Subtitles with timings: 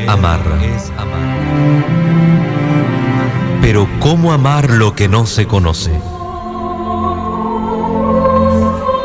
[0.00, 0.40] es amar.
[3.60, 5.92] Pero ¿cómo amar lo que no se conoce?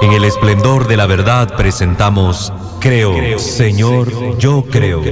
[0.02, 5.04] En el esplendor de la verdad presentamos Creo, Señor, yo creo.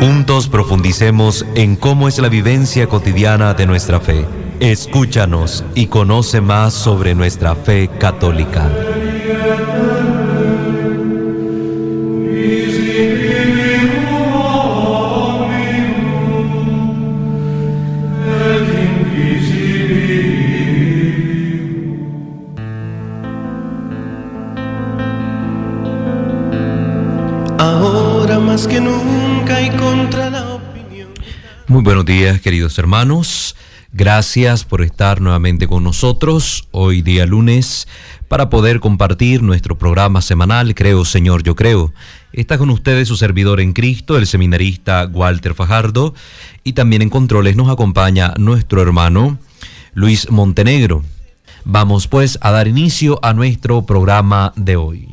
[0.00, 4.45] Juntos profundicemos en cómo es la vivencia cotidiana de nuestra fe.
[4.60, 8.70] Escúchanos y conoce más sobre nuestra fe católica.
[27.58, 31.08] Ahora más que nunca y contra la opinión.
[31.66, 33.55] Muy buenos días, queridos hermanos.
[33.98, 37.88] Gracias por estar nuevamente con nosotros hoy día lunes
[38.28, 41.94] para poder compartir nuestro programa semanal Creo Señor, yo creo.
[42.34, 46.12] Está con ustedes su servidor en Cristo, el seminarista Walter Fajardo,
[46.62, 49.38] y también en controles nos acompaña nuestro hermano
[49.94, 51.02] Luis Montenegro.
[51.64, 55.08] Vamos pues a dar inicio a nuestro programa de hoy.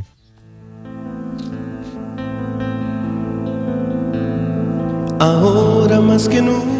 [5.21, 6.72] Ahora más que nunca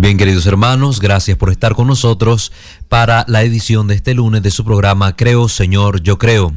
[0.00, 2.52] Bien, queridos hermanos, gracias por estar con nosotros
[2.88, 6.52] para la edición de este lunes de su programa Creo, Señor, yo creo.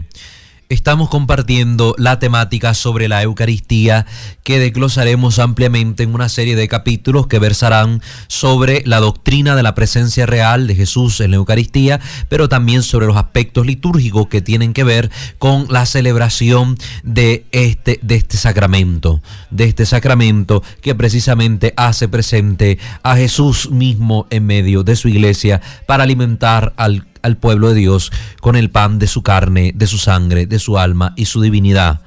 [0.71, 4.05] Estamos compartiendo la temática sobre la Eucaristía
[4.41, 9.75] que desglosaremos ampliamente en una serie de capítulos que versarán sobre la doctrina de la
[9.75, 14.71] presencia real de Jesús en la Eucaristía, pero también sobre los aspectos litúrgicos que tienen
[14.71, 21.73] que ver con la celebración de este, de este sacramento, de este sacramento que precisamente
[21.75, 27.69] hace presente a Jesús mismo en medio de su iglesia para alimentar al al pueblo
[27.69, 31.25] de Dios con el pan de su carne, de su sangre, de su alma y
[31.25, 32.01] su divinidad.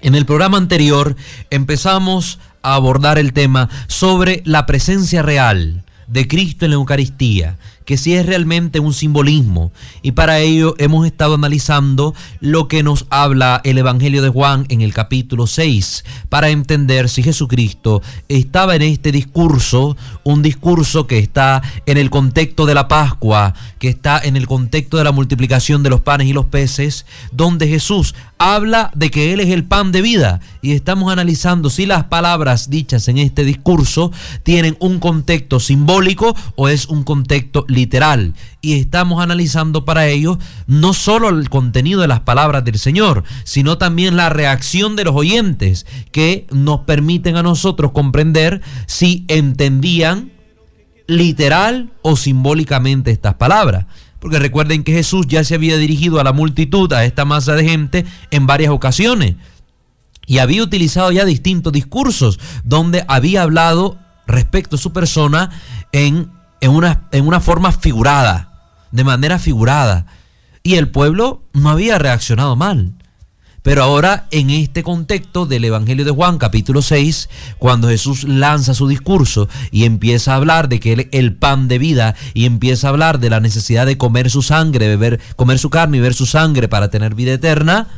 [0.00, 1.16] En el programa anterior
[1.50, 7.58] empezamos a abordar el tema sobre la presencia real de Cristo en la Eucaristía,
[7.88, 9.72] que si es realmente un simbolismo.
[10.02, 14.82] Y para ello hemos estado analizando lo que nos habla el Evangelio de Juan en
[14.82, 21.62] el capítulo 6, para entender si Jesucristo estaba en este discurso, un discurso que está
[21.86, 25.88] en el contexto de la Pascua, que está en el contexto de la multiplicación de
[25.88, 30.02] los panes y los peces, donde Jesús habla de que Él es el pan de
[30.02, 30.40] vida.
[30.60, 34.12] Y estamos analizando si las palabras dichas en este discurso
[34.42, 37.64] tienen un contexto simbólico o es un contexto.
[38.60, 43.78] Y estamos analizando para ello no solo el contenido de las palabras del Señor, sino
[43.78, 50.32] también la reacción de los oyentes que nos permiten a nosotros comprender si entendían
[51.06, 53.86] literal o simbólicamente estas palabras.
[54.18, 57.64] Porque recuerden que Jesús ya se había dirigido a la multitud, a esta masa de
[57.64, 59.36] gente, en varias ocasiones.
[60.26, 65.50] Y había utilizado ya distintos discursos donde había hablado respecto a su persona
[65.92, 70.06] en, en, una, en una forma figurada, de manera figurada.
[70.62, 72.92] Y el pueblo no había reaccionado mal.
[73.62, 78.88] Pero ahora en este contexto del Evangelio de Juan capítulo 6, cuando Jesús lanza su
[78.88, 82.90] discurso y empieza a hablar de que él el pan de vida y empieza a
[82.90, 86.24] hablar de la necesidad de comer su sangre, beber, comer su carne y beber su
[86.24, 87.88] sangre para tener vida eterna,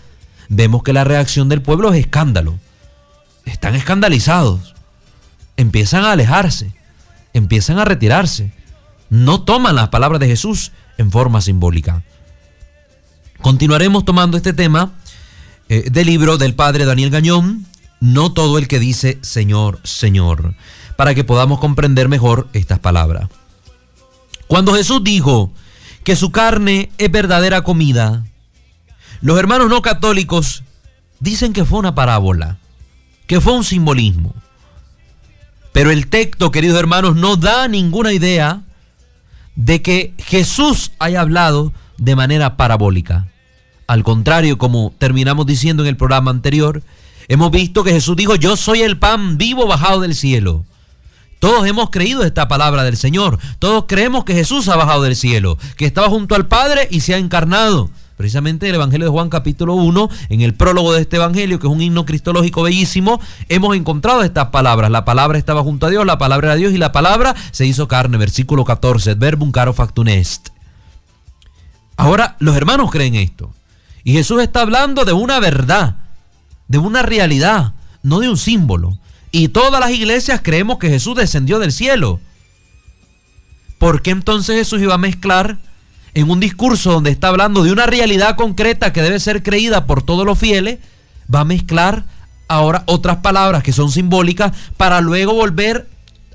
[0.48, 2.58] vemos que la reacción del pueblo es escándalo.
[3.44, 4.74] Están escandalizados.
[5.56, 6.72] Empiezan a alejarse,
[7.32, 8.52] empiezan a retirarse.
[9.08, 12.02] No toman las palabras de Jesús en forma simbólica.
[13.40, 14.92] Continuaremos tomando este tema
[15.68, 17.66] eh, del libro del padre Daniel Gañón,
[18.00, 20.54] No todo el que dice Señor, Señor,
[20.96, 23.28] para que podamos comprender mejor estas palabras.
[24.46, 25.52] Cuando Jesús dijo
[26.04, 28.24] que su carne es verdadera comida,
[29.20, 30.64] los hermanos no católicos
[31.20, 32.58] dicen que fue una parábola,
[33.26, 34.34] que fue un simbolismo.
[35.80, 38.60] Pero el texto, queridos hermanos, no da ninguna idea
[39.56, 43.28] de que Jesús haya hablado de manera parabólica.
[43.86, 46.82] Al contrario, como terminamos diciendo en el programa anterior,
[47.28, 50.66] hemos visto que Jesús dijo, yo soy el pan vivo bajado del cielo.
[51.38, 53.38] Todos hemos creído esta palabra del Señor.
[53.58, 57.14] Todos creemos que Jesús ha bajado del cielo, que estaba junto al Padre y se
[57.14, 57.88] ha encarnado.
[58.20, 61.72] Precisamente el Evangelio de Juan capítulo 1, en el prólogo de este Evangelio, que es
[61.72, 63.18] un himno cristológico bellísimo,
[63.48, 64.90] hemos encontrado estas palabras.
[64.90, 67.88] La palabra estaba junto a Dios, la palabra era Dios y la palabra se hizo
[67.88, 68.18] carne.
[68.18, 70.50] Versículo 14, verbum caro factum est.
[71.96, 73.54] Ahora, los hermanos creen esto.
[74.04, 75.96] Y Jesús está hablando de una verdad,
[76.68, 78.98] de una realidad, no de un símbolo.
[79.32, 82.20] Y todas las iglesias creemos que Jesús descendió del cielo.
[83.80, 85.58] ¿por qué entonces Jesús iba a mezclar
[86.14, 90.02] en un discurso donde está hablando de una realidad concreta que debe ser creída por
[90.02, 90.78] todos los fieles,
[91.32, 92.04] va a mezclar
[92.48, 95.88] ahora otras palabras que son simbólicas para luego volver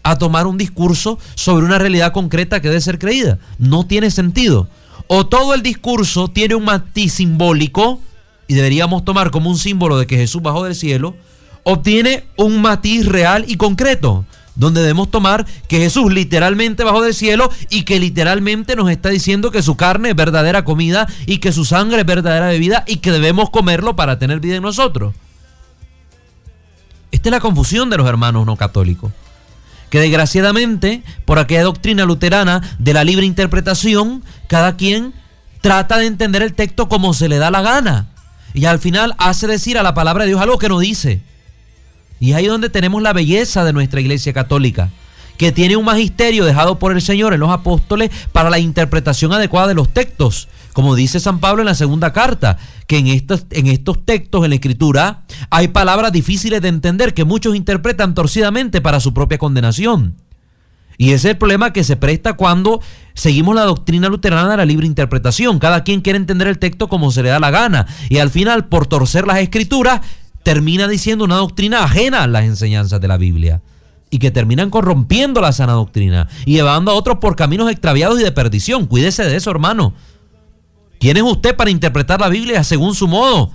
[0.03, 3.39] a tomar un discurso sobre una realidad concreta que debe ser creída.
[3.57, 4.69] No tiene sentido.
[5.07, 7.99] O todo el discurso tiene un matiz simbólico
[8.47, 11.15] y deberíamos tomar como un símbolo de que Jesús bajó del cielo,
[11.63, 17.13] o tiene un matiz real y concreto donde debemos tomar que Jesús literalmente bajó del
[17.13, 21.51] cielo y que literalmente nos está diciendo que su carne es verdadera comida y que
[21.51, 25.13] su sangre es verdadera bebida y que debemos comerlo para tener vida en nosotros.
[27.11, 29.11] Esta es la confusión de los hermanos no católicos.
[29.89, 35.13] Que desgraciadamente, por aquella doctrina luterana de la libre interpretación, cada quien
[35.61, 38.07] trata de entender el texto como se le da la gana.
[38.53, 41.21] Y al final hace decir a la palabra de Dios algo que no dice.
[42.19, 44.89] Y ahí donde tenemos la belleza de nuestra iglesia católica,
[45.37, 49.67] que tiene un magisterio dejado por el Señor en los apóstoles para la interpretación adecuada
[49.67, 50.47] de los textos.
[50.73, 52.57] Como dice San Pablo en la segunda carta,
[52.87, 57.25] que en estos, en estos textos, en la escritura, hay palabras difíciles de entender que
[57.25, 60.15] muchos interpretan torcidamente para su propia condenación.
[60.97, 62.81] Y ese es el problema que se presta cuando
[63.13, 65.59] seguimos la doctrina luterana de la libre interpretación.
[65.59, 67.85] Cada quien quiere entender el texto como se le da la gana.
[68.09, 70.01] Y al final, por torcer las escrituras,
[70.45, 73.63] termina diciendo una doctrina ajena a las enseñanzas de la Biblia
[74.11, 78.23] y que terminan corrompiendo la sana doctrina y llevando a otros por caminos extraviados y
[78.23, 78.85] de perdición.
[78.85, 79.95] Cuídese de eso, hermano.
[80.99, 83.51] ¿Quién es usted para interpretar la Biblia según su modo?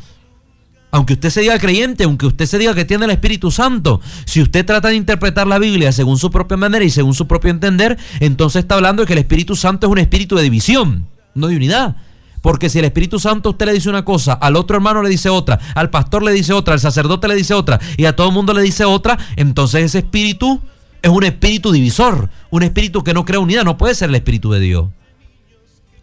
[0.91, 4.43] Aunque usted se diga creyente, aunque usted se diga que tiene el Espíritu Santo, si
[4.43, 7.99] usted trata de interpretar la Biblia según su propia manera y según su propio entender,
[8.19, 11.55] entonces está hablando de que el Espíritu Santo es un espíritu de división, no de
[11.55, 11.95] unidad.
[12.41, 15.29] Porque si el Espíritu Santo usted le dice una cosa, al otro hermano le dice
[15.29, 18.35] otra, al pastor le dice otra, al sacerdote le dice otra y a todo el
[18.35, 20.61] mundo le dice otra, entonces ese espíritu
[21.03, 24.53] es un espíritu divisor, un espíritu que no crea unidad, no puede ser el espíritu
[24.53, 24.89] de Dios.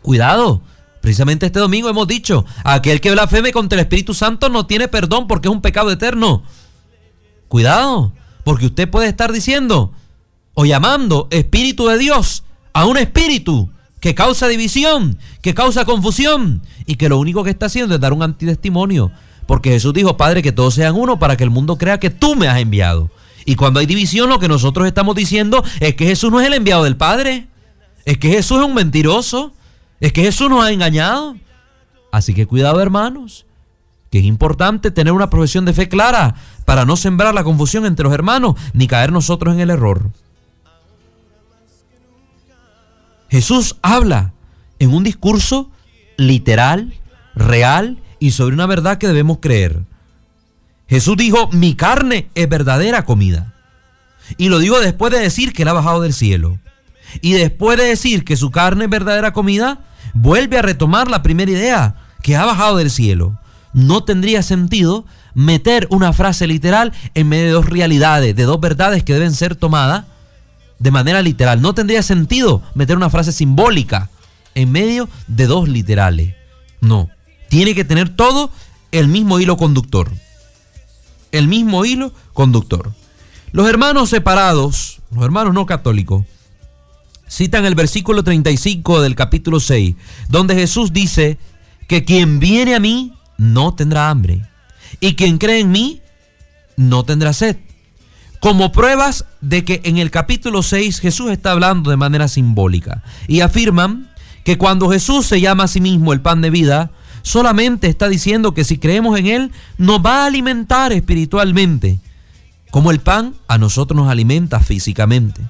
[0.01, 0.61] Cuidado.
[1.01, 5.27] Precisamente este domingo hemos dicho, aquel que blasfeme contra el Espíritu Santo no tiene perdón
[5.27, 6.43] porque es un pecado eterno.
[7.47, 8.11] Cuidado,
[8.43, 9.93] porque usted puede estar diciendo
[10.53, 12.43] o llamando espíritu de Dios
[12.73, 17.65] a un espíritu que causa división, que causa confusión y que lo único que está
[17.65, 19.11] haciendo es dar un antitestimonio.
[19.45, 22.35] Porque Jesús dijo, Padre, que todos sean uno para que el mundo crea que tú
[22.35, 23.09] me has enviado.
[23.45, 26.53] Y cuando hay división, lo que nosotros estamos diciendo es que Jesús no es el
[26.53, 27.47] enviado del Padre.
[28.03, 29.53] Es que Jesús es un mentiroso.
[30.01, 31.37] Es que Jesús nos ha engañado.
[32.11, 33.45] Así que cuidado, hermanos,
[34.11, 36.35] que es importante tener una profesión de fe clara
[36.65, 40.11] para no sembrar la confusión entre los hermanos ni caer nosotros en el error.
[43.29, 44.33] Jesús habla
[44.79, 45.69] en un discurso
[46.17, 46.93] literal,
[47.35, 49.83] real y sobre una verdad que debemos creer.
[50.87, 53.53] Jesús dijo, mi carne es verdadera comida.
[54.37, 56.59] Y lo digo después de decir que él ha bajado del cielo.
[57.21, 59.79] Y después de decir que su carne es verdadera comida,
[60.13, 63.39] vuelve a retomar la primera idea, que ha bajado del cielo.
[63.73, 69.03] No tendría sentido meter una frase literal en medio de dos realidades, de dos verdades
[69.03, 70.05] que deben ser tomadas
[70.79, 71.61] de manera literal.
[71.61, 74.09] No tendría sentido meter una frase simbólica
[74.55, 76.35] en medio de dos literales.
[76.81, 77.09] No,
[77.49, 78.51] tiene que tener todo
[78.91, 80.11] el mismo hilo conductor.
[81.31, 82.93] El mismo hilo conductor.
[83.51, 86.25] Los hermanos separados, los hermanos no católicos,
[87.29, 89.95] citan el versículo 35 del capítulo 6,
[90.29, 91.37] donde Jesús dice
[91.87, 94.45] que quien viene a mí no tendrá hambre
[94.99, 96.01] y quien cree en mí
[96.75, 97.57] no tendrá sed
[98.39, 103.39] como pruebas de que en el capítulo 6 Jesús está hablando de manera simbólica y
[103.39, 104.09] afirman
[104.43, 108.53] que cuando Jesús se llama a sí mismo el pan de vida, solamente está diciendo
[108.53, 111.99] que si creemos en Él nos va a alimentar espiritualmente,
[112.71, 115.41] como el pan a nosotros nos alimenta físicamente.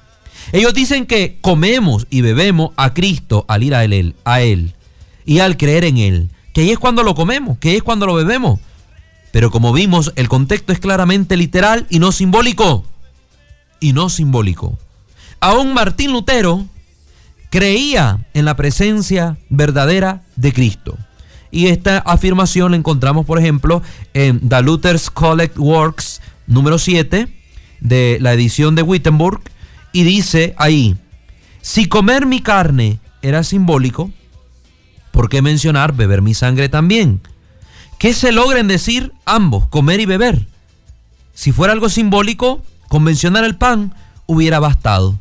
[0.52, 4.74] Ellos dicen que comemos y bebemos a Cristo al ir a Él, a Él
[5.26, 8.14] y al creer en Él, que ahí es cuando lo comemos, que es cuando lo
[8.14, 8.60] bebemos.
[9.32, 12.84] Pero como vimos, el contexto es claramente literal y no simbólico.
[13.80, 14.78] Y no simbólico.
[15.40, 16.66] Aún Martín Lutero
[17.50, 20.96] creía en la presencia verdadera de Cristo.
[21.50, 23.82] Y esta afirmación la encontramos, por ejemplo,
[24.14, 27.28] en The Luther's Collect Works número 7
[27.80, 29.40] de la edición de Wittenberg.
[29.92, 30.96] Y dice ahí,
[31.62, 34.10] si comer mi carne era simbólico,
[35.10, 37.20] ¿por qué mencionar beber mi sangre también?
[37.98, 40.46] ¿Qué se logren decir ambos, comer y beber?
[41.34, 43.94] Si fuera algo simbólico, Convencionar el PAN
[44.26, 45.18] hubiera bastado.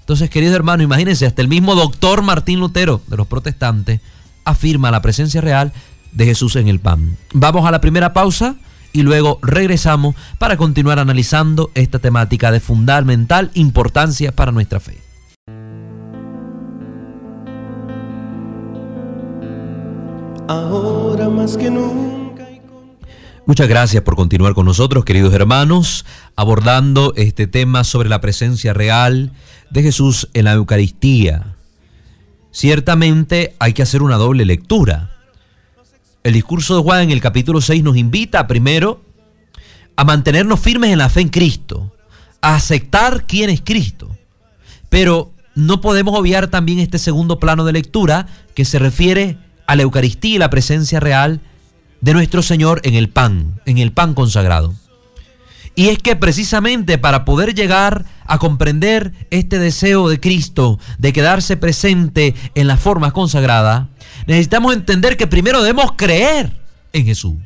[0.00, 4.00] Entonces, queridos hermanos, imagínense, hasta el mismo doctor Martín Lutero de los protestantes
[4.44, 5.72] afirma la presencia real
[6.12, 7.16] de Jesús en el pan.
[7.32, 8.56] Vamos a la primera pausa
[8.92, 14.98] y luego regresamos para continuar analizando esta temática de fundamental importancia para nuestra fe.
[20.48, 22.21] Ahora más que nunca.
[23.44, 26.04] Muchas gracias por continuar con nosotros, queridos hermanos,
[26.36, 29.32] abordando este tema sobre la presencia real
[29.70, 31.56] de Jesús en la Eucaristía.
[32.52, 35.10] Ciertamente hay que hacer una doble lectura.
[36.22, 39.02] El discurso de Juan en el capítulo 6 nos invita primero
[39.96, 41.92] a mantenernos firmes en la fe en Cristo,
[42.42, 44.16] a aceptar quién es Cristo.
[44.88, 49.82] Pero no podemos obviar también este segundo plano de lectura que se refiere a la
[49.82, 51.51] Eucaristía y la presencia real de
[52.02, 54.74] nuestro Señor en el pan, en el pan consagrado.
[55.74, 61.56] Y es que precisamente para poder llegar a comprender este deseo de Cristo de quedarse
[61.56, 63.88] presente en la forma consagrada,
[64.26, 66.60] necesitamos entender que primero debemos creer
[66.92, 67.36] en Jesús.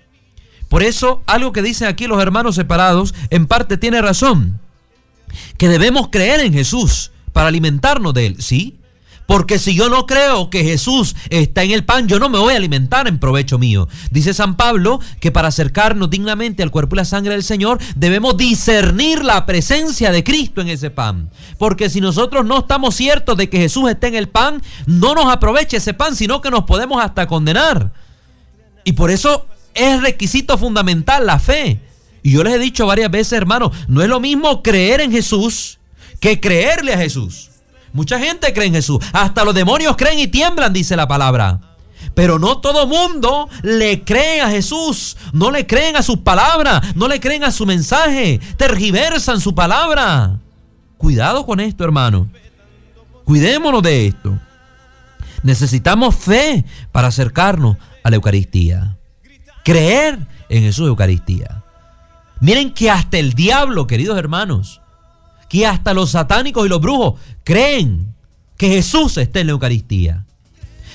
[0.68, 4.58] Por eso, algo que dicen aquí los hermanos separados, en parte tiene razón,
[5.58, 8.76] que debemos creer en Jesús para alimentarnos de Él, ¿sí?
[9.26, 12.54] Porque si yo no creo que Jesús está en el pan, yo no me voy
[12.54, 13.88] a alimentar en provecho mío.
[14.10, 18.36] Dice San Pablo que para acercarnos dignamente al cuerpo y la sangre del Señor debemos
[18.36, 21.30] discernir la presencia de Cristo en ese pan.
[21.58, 25.26] Porque si nosotros no estamos ciertos de que Jesús está en el pan, no nos
[25.26, 27.92] aproveche ese pan, sino que nos podemos hasta condenar.
[28.84, 31.80] Y por eso es requisito fundamental la fe.
[32.22, 35.78] Y yo les he dicho varias veces, hermano, no es lo mismo creer en Jesús
[36.20, 37.50] que creerle a Jesús.
[37.96, 38.98] Mucha gente cree en Jesús.
[39.14, 41.60] Hasta los demonios creen y tiemblan, dice la palabra.
[42.12, 45.16] Pero no todo mundo le cree a Jesús.
[45.32, 46.94] No le creen a sus palabras.
[46.94, 48.38] No le creen a su mensaje.
[48.58, 50.38] Tergiversan su palabra.
[50.98, 52.28] Cuidado con esto, hermano.
[53.24, 54.38] Cuidémonos de esto.
[55.42, 58.98] Necesitamos fe para acercarnos a la Eucaristía.
[59.64, 60.18] Creer
[60.50, 61.64] en Jesús Eucaristía.
[62.40, 64.82] Miren que hasta el diablo, queridos hermanos,
[65.48, 68.14] que hasta los satánicos y los brujos creen
[68.56, 70.24] que Jesús está en la Eucaristía.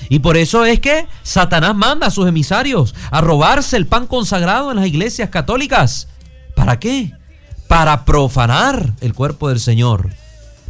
[0.08, 4.70] Y por eso es que Satanás manda a sus emisarios a robarse el pan consagrado
[4.70, 6.08] en las iglesias católicas.
[6.54, 7.12] ¿Para qué?
[7.68, 10.10] Para profanar el cuerpo del Señor.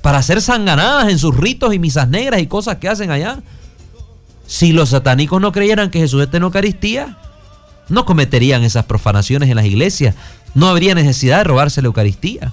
[0.03, 3.43] Para hacer sanganadas en sus ritos y misas negras y cosas que hacen allá.
[4.47, 7.19] Si los satánicos no creyeran que Jesús está en Eucaristía,
[7.89, 10.15] no cometerían esas profanaciones en las iglesias.
[10.55, 12.53] No habría necesidad de robarse la Eucaristía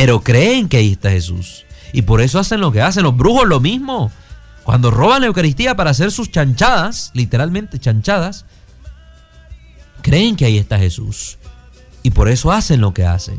[0.00, 1.66] pero creen que ahí está Jesús.
[1.92, 3.02] Y por eso hacen lo que hacen.
[3.02, 4.10] Los brujos lo mismo.
[4.64, 8.46] Cuando roban la Eucaristía para hacer sus chanchadas, literalmente chanchadas,
[10.00, 11.36] creen que ahí está Jesús.
[12.02, 13.36] Y por eso hacen lo que hacen.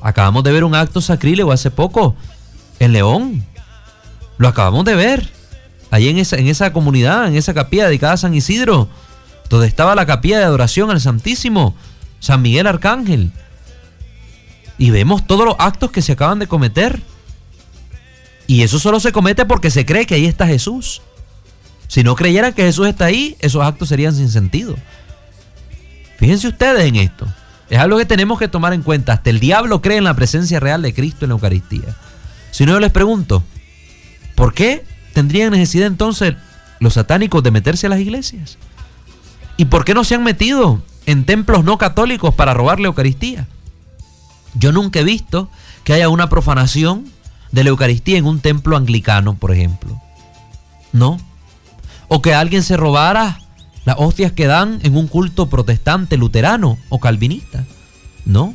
[0.00, 2.14] Acabamos de ver un acto sacrílego hace poco
[2.78, 3.44] en León.
[4.36, 5.28] Lo acabamos de ver.
[5.90, 8.88] Ahí en esa, en esa comunidad, en esa capilla dedicada a San Isidro,
[9.50, 11.74] donde estaba la capilla de adoración al Santísimo,
[12.20, 13.32] San Miguel Arcángel
[14.78, 17.02] y vemos todos los actos que se acaban de cometer.
[18.46, 21.02] Y eso solo se comete porque se cree que ahí está Jesús.
[21.88, 24.76] Si no creyeran que Jesús está ahí, esos actos serían sin sentido.
[26.18, 27.26] Fíjense ustedes en esto.
[27.68, 29.12] Es algo que tenemos que tomar en cuenta.
[29.12, 31.96] Hasta el diablo cree en la presencia real de Cristo en la Eucaristía.
[32.50, 33.42] Si no, yo les pregunto,
[34.34, 36.34] ¿por qué tendrían necesidad entonces
[36.80, 38.58] los satánicos de meterse a las iglesias?
[39.56, 43.46] ¿Y por qué no se han metido en templos no católicos para robar la Eucaristía?
[44.58, 45.48] Yo nunca he visto
[45.84, 47.06] que haya una profanación
[47.52, 50.00] de la Eucaristía en un templo anglicano, por ejemplo.
[50.92, 51.18] No.
[52.08, 53.40] O que alguien se robara
[53.84, 57.64] las hostias que dan en un culto protestante, luterano o calvinista.
[58.24, 58.54] No.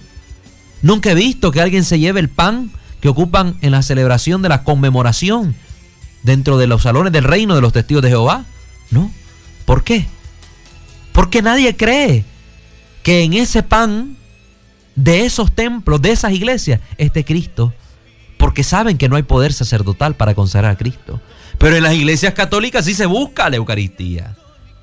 [0.81, 4.49] Nunca he visto que alguien se lleve el pan que ocupan en la celebración de
[4.49, 5.55] la conmemoración
[6.23, 8.45] dentro de los salones del reino de los testigos de Jehová.
[8.91, 9.11] No.
[9.65, 10.05] ¿Por qué?
[11.13, 12.25] Porque nadie cree
[13.03, 14.17] que en ese pan
[14.95, 17.73] de esos templos, de esas iglesias, este Cristo.
[18.37, 21.21] Porque saben que no hay poder sacerdotal para consagrar a Cristo.
[21.57, 24.35] Pero en las iglesias católicas sí se busca la Eucaristía.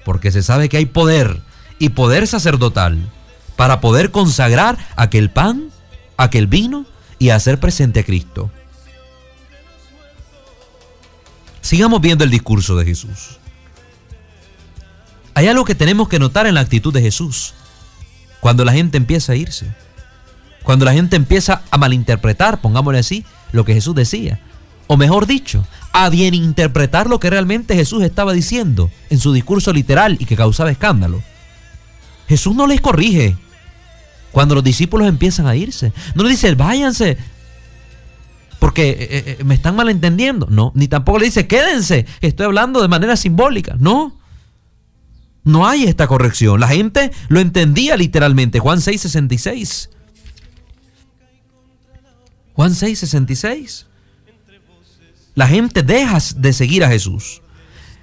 [0.04, 1.40] Porque se sabe que hay poder
[1.78, 2.98] y poder sacerdotal
[3.56, 5.70] para poder consagrar aquel pan,
[6.16, 6.86] aquel vino
[7.18, 8.50] y hacer presente a Cristo.
[11.60, 13.38] Sigamos viendo el discurso de Jesús.
[15.34, 17.54] Hay algo que tenemos que notar en la actitud de Jesús
[18.40, 19.70] cuando la gente empieza a irse.
[20.62, 24.40] Cuando la gente empieza a malinterpretar, pongámosle así, lo que Jesús decía.
[24.86, 29.72] O mejor dicho, a bien interpretar lo que realmente Jesús estaba diciendo en su discurso
[29.72, 31.22] literal y que causaba escándalo.
[32.28, 33.36] Jesús no les corrige
[34.32, 35.92] cuando los discípulos empiezan a irse.
[36.14, 37.18] No les dice, váyanse,
[38.58, 40.46] porque eh, eh, eh, me están malentendiendo.
[40.50, 43.74] No, ni tampoco le dice, quédense, estoy hablando de manera simbólica.
[43.78, 44.16] No,
[45.44, 46.60] no hay esta corrección.
[46.60, 48.58] La gente lo entendía literalmente.
[48.58, 49.90] Juan 6, 66.
[52.54, 53.86] Juan 6, 66.
[55.34, 57.42] La gente deja de seguir a Jesús.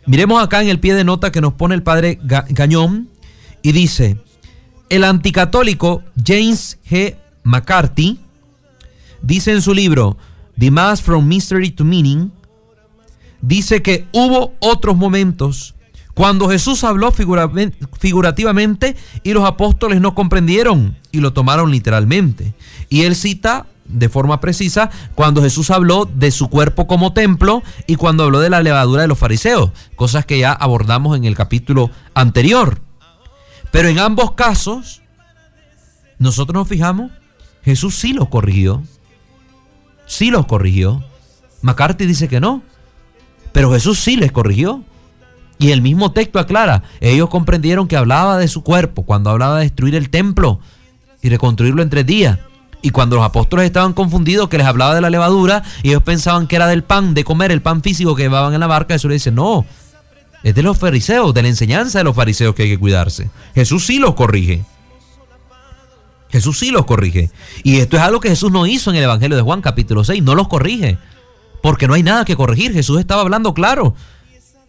[0.06, 3.10] Miremos acá en el pie de nota que nos pone el padre Gañón
[3.62, 4.18] y dice,
[4.90, 7.18] el anticatólico James G.
[7.44, 8.20] McCarthy
[9.22, 10.18] dice en su libro
[10.58, 12.32] The Mass from Mystery to Meaning,
[13.42, 15.76] dice que hubo otros momentos
[16.14, 22.56] cuando Jesús habló figurativamente y los apóstoles no comprendieron y lo tomaron literalmente.
[22.90, 27.96] Y él cita de forma precisa cuando Jesús habló de su cuerpo como templo y
[27.96, 31.90] cuando habló de la levadura de los fariseos, cosas que ya abordamos en el capítulo
[32.14, 32.82] anterior.
[33.72, 35.02] Pero en ambos casos,
[36.20, 37.12] nosotros nos fijamos,
[37.64, 38.84] Jesús sí los corrigió,
[40.06, 41.04] sí los corrigió.
[41.62, 42.62] McCarthy dice que no,
[43.52, 44.84] pero Jesús sí les corrigió.
[45.60, 49.64] Y el mismo texto aclara, ellos comprendieron que hablaba de su cuerpo cuando hablaba de
[49.64, 50.60] destruir el templo
[51.24, 52.40] y reconstruirlo en tres días.
[52.88, 56.48] Y cuando los apóstoles estaban confundidos, que les hablaba de la levadura, y ellos pensaban
[56.48, 59.10] que era del pan, de comer el pan físico que llevaban en la barca, Jesús
[59.10, 59.66] le dice, no,
[60.42, 63.30] es de los fariseos, de la enseñanza de los fariseos que hay que cuidarse.
[63.54, 64.64] Jesús sí los corrige.
[66.30, 67.30] Jesús sí los corrige.
[67.62, 70.24] Y esto es algo que Jesús no hizo en el Evangelio de Juan capítulo 6,
[70.24, 70.98] no los corrige,
[71.62, 73.96] porque no hay nada que corregir, Jesús estaba hablando claro.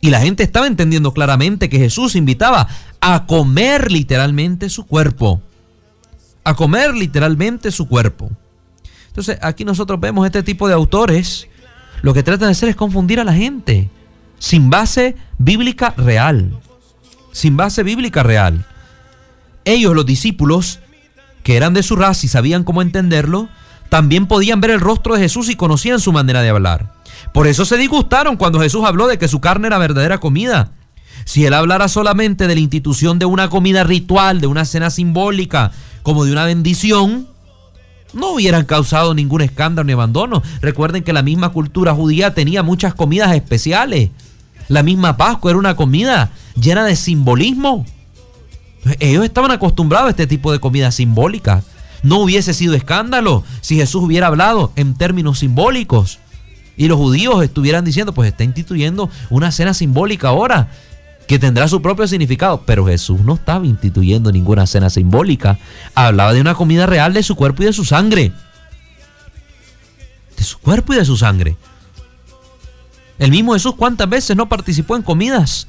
[0.01, 2.67] Y la gente estaba entendiendo claramente que Jesús invitaba
[3.01, 5.41] a comer literalmente su cuerpo
[6.49, 8.31] a comer literalmente su cuerpo.
[9.09, 11.47] Entonces aquí nosotros vemos este tipo de autores,
[12.01, 13.91] lo que tratan de hacer es confundir a la gente,
[14.39, 16.59] sin base bíblica real,
[17.33, 18.65] sin base bíblica real.
[19.67, 20.81] Ellos, los discípulos,
[21.43, 23.51] que eran de su raza y sabían cómo entenderlo,
[23.91, 26.95] también podían ver el rostro de Jesús y conocían su manera de hablar.
[27.35, 30.73] Por eso se disgustaron cuando Jesús habló de que su carne era verdadera comida.
[31.27, 35.73] Si él hablara solamente de la institución de una comida ritual, de una cena simbólica,
[36.03, 37.29] como de una bendición,
[38.13, 40.43] no hubieran causado ningún escándalo ni abandono.
[40.61, 44.11] Recuerden que la misma cultura judía tenía muchas comidas especiales.
[44.69, 47.87] La misma Pascua era una comida llena de simbolismo.
[49.01, 51.63] Ellos estaban acostumbrados a este tipo de comida simbólica.
[52.03, 56.19] No hubiese sido escándalo si Jesús hubiera hablado en términos simbólicos.
[56.77, 60.71] Y los judíos estuvieran diciendo, pues está instituyendo una cena simbólica ahora
[61.29, 62.63] que tendrá su propio significado.
[62.67, 65.59] Pero Jesús no estaba instituyendo ninguna cena simbólica.
[65.95, 68.33] Hablaba de una comida real de su cuerpo y de su sangre.
[70.37, 71.57] De su cuerpo y de su sangre.
[73.19, 75.69] El mismo Jesús cuántas veces no participó en comidas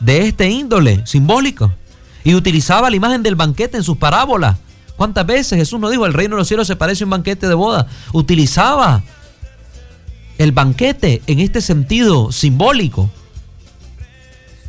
[0.00, 1.72] de este índole simbólico
[2.24, 4.58] y utilizaba la imagen del banquete en sus parábolas.
[4.96, 7.48] ¿Cuántas veces Jesús no dijo el reino de los cielos se parece a un banquete
[7.48, 7.86] de boda?
[8.12, 9.02] Utilizaba
[10.36, 13.10] el banquete en este sentido simbólico.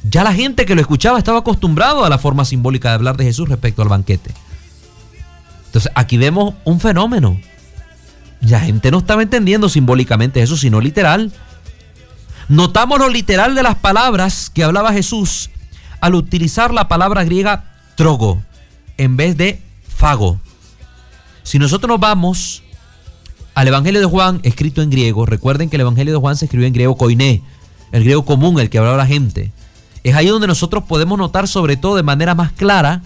[0.04, 3.24] Ya la gente que lo escuchaba estaba acostumbrado a la forma simbólica de hablar de
[3.24, 4.32] Jesús respecto al banquete.
[5.68, 7.40] Entonces aquí vemos un fenómeno.
[8.42, 11.32] La gente no estaba entendiendo simbólicamente eso, sino literal.
[12.50, 15.50] Notamos lo literal de las palabras que hablaba Jesús
[16.02, 17.64] al utilizar la palabra griega
[17.96, 18.44] trogo
[18.98, 20.40] en vez de fago.
[21.44, 22.62] Si nosotros nos vamos
[23.56, 26.68] al Evangelio de Juan, escrito en griego, recuerden que el Evangelio de Juan se escribió
[26.68, 27.42] en griego koiné,
[27.94, 29.52] el griego común, el que hablaba la gente.
[30.04, 33.02] Es ahí donde nosotros podemos notar sobre todo de manera más clara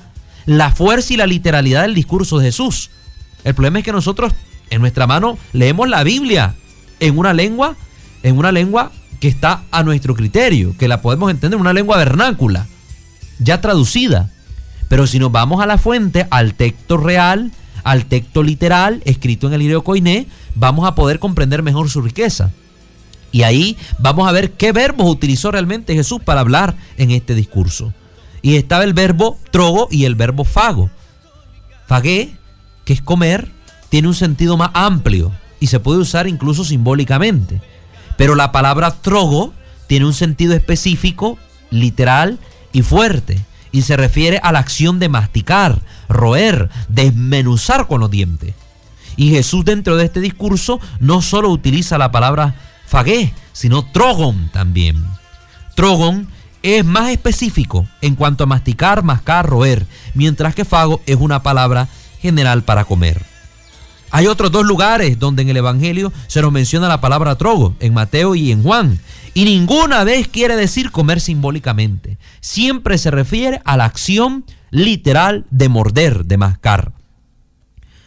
[0.45, 2.89] la fuerza y la literalidad del discurso de Jesús.
[3.43, 4.33] El problema es que nosotros
[4.69, 6.55] en nuestra mano leemos la Biblia
[6.99, 7.75] en una lengua,
[8.23, 12.67] en una lengua que está a nuestro criterio, que la podemos entender, una lengua vernácula,
[13.39, 14.29] ya traducida.
[14.88, 17.51] Pero si nos vamos a la fuente, al texto real,
[17.83, 22.51] al texto literal, escrito en el griego koiné, vamos a poder comprender mejor su riqueza.
[23.38, 27.93] Y ahí vamos a ver qué verbos utilizó realmente Jesús para hablar en este discurso.
[28.41, 30.89] Y estaba el verbo trogo y el verbo fago.
[31.86, 32.36] Fagué,
[32.84, 33.52] que es comer,
[33.89, 37.62] tiene un sentido más amplio y se puede usar incluso simbólicamente.
[38.17, 39.54] Pero la palabra trogo
[39.86, 41.38] tiene un sentido específico,
[41.69, 42.39] literal
[42.73, 43.45] y fuerte.
[43.71, 48.56] Y se refiere a la acción de masticar, roer, desmenuzar con los dientes.
[49.15, 52.56] Y Jesús dentro de este discurso no solo utiliza la palabra
[52.88, 55.06] fagué, sino trogon también.
[55.76, 56.28] Trogon
[56.63, 61.88] es más específico en cuanto a masticar, mascar, roer, mientras que fago es una palabra
[62.19, 63.23] general para comer.
[64.10, 67.93] Hay otros dos lugares donde en el Evangelio se nos menciona la palabra trogo, en
[67.93, 69.00] Mateo y en Juan.
[69.34, 72.17] Y ninguna vez quiere decir comer simbólicamente.
[72.39, 76.93] Siempre se refiere a la acción literal de morder, de mascar.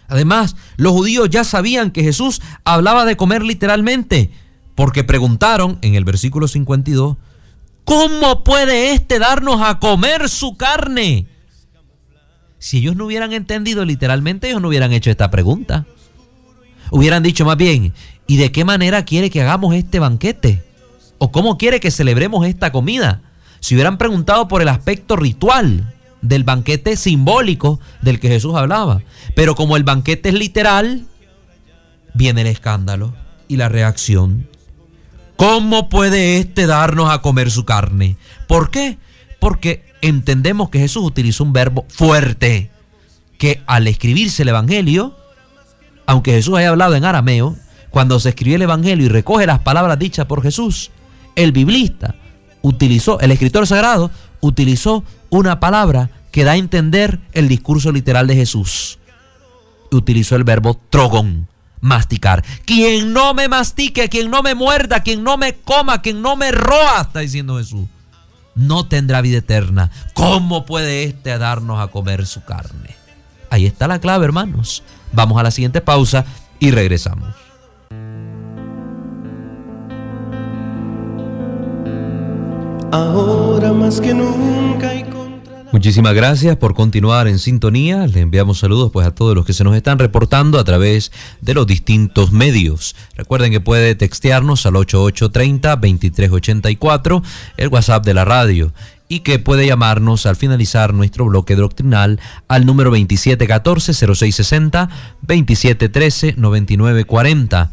[0.09, 4.31] Además, los judíos ya sabían que Jesús hablaba de comer literalmente,
[4.81, 7.19] porque preguntaron en el versículo 52,
[7.85, 11.27] ¿cómo puede éste darnos a comer su carne?
[12.59, 15.85] Si ellos no hubieran entendido literalmente, ellos no hubieran hecho esta pregunta.
[16.90, 17.93] Hubieran dicho más bien,
[18.27, 20.64] ¿y de qué manera quiere que hagamos este banquete?
[21.19, 23.21] ¿O cómo quiere que celebremos esta comida?
[23.61, 29.03] Si hubieran preguntado por el aspecto ritual del banquete simbólico del que Jesús hablaba.
[29.35, 31.05] Pero como el banquete es literal,
[32.14, 33.12] viene el escándalo
[33.47, 34.49] y la reacción.
[35.40, 38.18] ¿Cómo puede éste darnos a comer su carne?
[38.46, 38.98] ¿Por qué?
[39.38, 42.70] Porque entendemos que Jesús utilizó un verbo fuerte,
[43.38, 45.16] que al escribirse el Evangelio,
[46.05, 47.57] aunque Jesús haya hablado en arameo,
[47.88, 50.90] cuando se escribió el Evangelio y recoge las palabras dichas por Jesús,
[51.37, 52.16] el biblista
[52.61, 54.11] utilizó, el escritor sagrado
[54.42, 58.98] utilizó una palabra que da a entender el discurso literal de Jesús.
[59.90, 61.48] Utilizó el verbo trogón,
[61.81, 62.45] masticar.
[62.64, 66.53] Quien no me mastique, quien no me muerda, quien no me coma, quien no me
[66.53, 67.87] roa, está diciendo Jesús,
[68.55, 69.90] no tendrá vida eterna.
[70.14, 72.95] ¿Cómo puede éste darnos a comer su carne?
[73.51, 74.83] Ahí está la clave, hermanos.
[75.12, 76.25] Vamos a la siguiente pausa
[76.59, 77.35] y regresamos.
[82.93, 84.93] Ahora más que nunca
[85.73, 88.09] Muchísimas gracias por continuar en sintonía.
[88.09, 91.55] Le enviamos saludos pues a todos los que se nos están reportando a través de
[91.55, 92.97] los distintos medios.
[93.15, 97.23] Recuerden que puede textearnos al 8830-2384,
[97.57, 98.73] el WhatsApp de la radio,
[99.07, 104.89] y que puede llamarnos al finalizar nuestro bloque doctrinal al número 2714-0660,
[105.25, 107.71] 2713-9940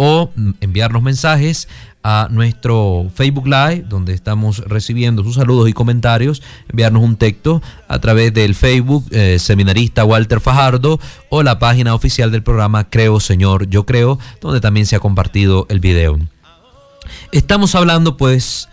[0.00, 0.30] o
[0.60, 1.66] enviarnos mensajes
[2.02, 7.98] a nuestro Facebook Live, donde estamos recibiendo sus saludos y comentarios, enviarnos un texto a
[7.98, 13.68] través del Facebook eh, Seminarista Walter Fajardo o la página oficial del programa Creo Señor,
[13.68, 16.18] Yo Creo, donde también se ha compartido el video.
[17.32, 18.68] Estamos hablando pues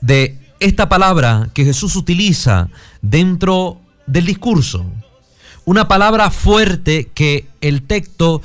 [0.00, 2.68] de esta palabra que Jesús utiliza
[3.02, 4.86] dentro del discurso.
[5.64, 8.40] Una palabra fuerte que el texto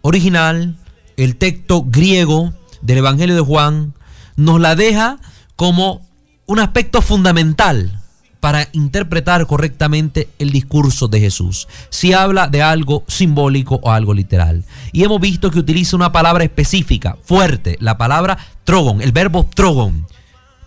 [0.00, 0.76] original,
[1.16, 3.94] el texto griego, del Evangelio de Juan
[4.36, 5.18] nos la deja
[5.56, 6.02] como
[6.46, 8.00] un aspecto fundamental
[8.40, 11.66] para interpretar correctamente el discurso de Jesús.
[11.90, 14.64] Si habla de algo simbólico o algo literal.
[14.92, 20.06] Y hemos visto que utiliza una palabra específica, fuerte, la palabra trogon, el verbo trogon.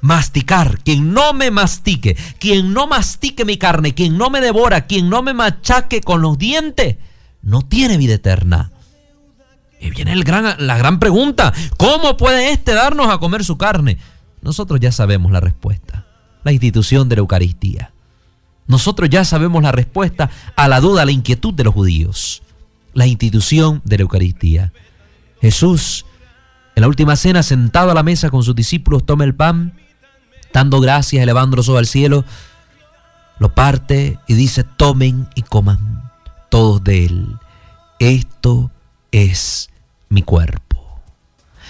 [0.02, 5.10] Masticar, quien no me mastique, quien no mastique mi carne, quien no me devora, quien
[5.10, 6.98] no me machaque con los dientes,
[7.44, 8.72] no tiene vida eterna.
[9.82, 13.98] Y viene el gran, la gran pregunta, ¿cómo puede éste darnos a comer su carne?
[14.44, 16.06] Nosotros ya sabemos la respuesta,
[16.44, 17.92] la institución de la Eucaristía.
[18.68, 22.44] Nosotros ya sabemos la respuesta a la duda, a la inquietud de los judíos,
[22.94, 24.72] la institución de la Eucaristía.
[25.42, 26.06] Jesús,
[26.76, 29.74] en la última cena, sentado a la mesa con sus discípulos, toma el pan,
[30.54, 32.24] dando gracias, elevándolo al cielo,
[33.40, 36.04] lo parte y dice, tomen y coman
[36.50, 37.36] todos de él.
[37.98, 38.70] Esto
[39.12, 39.71] es
[40.12, 41.02] mi cuerpo.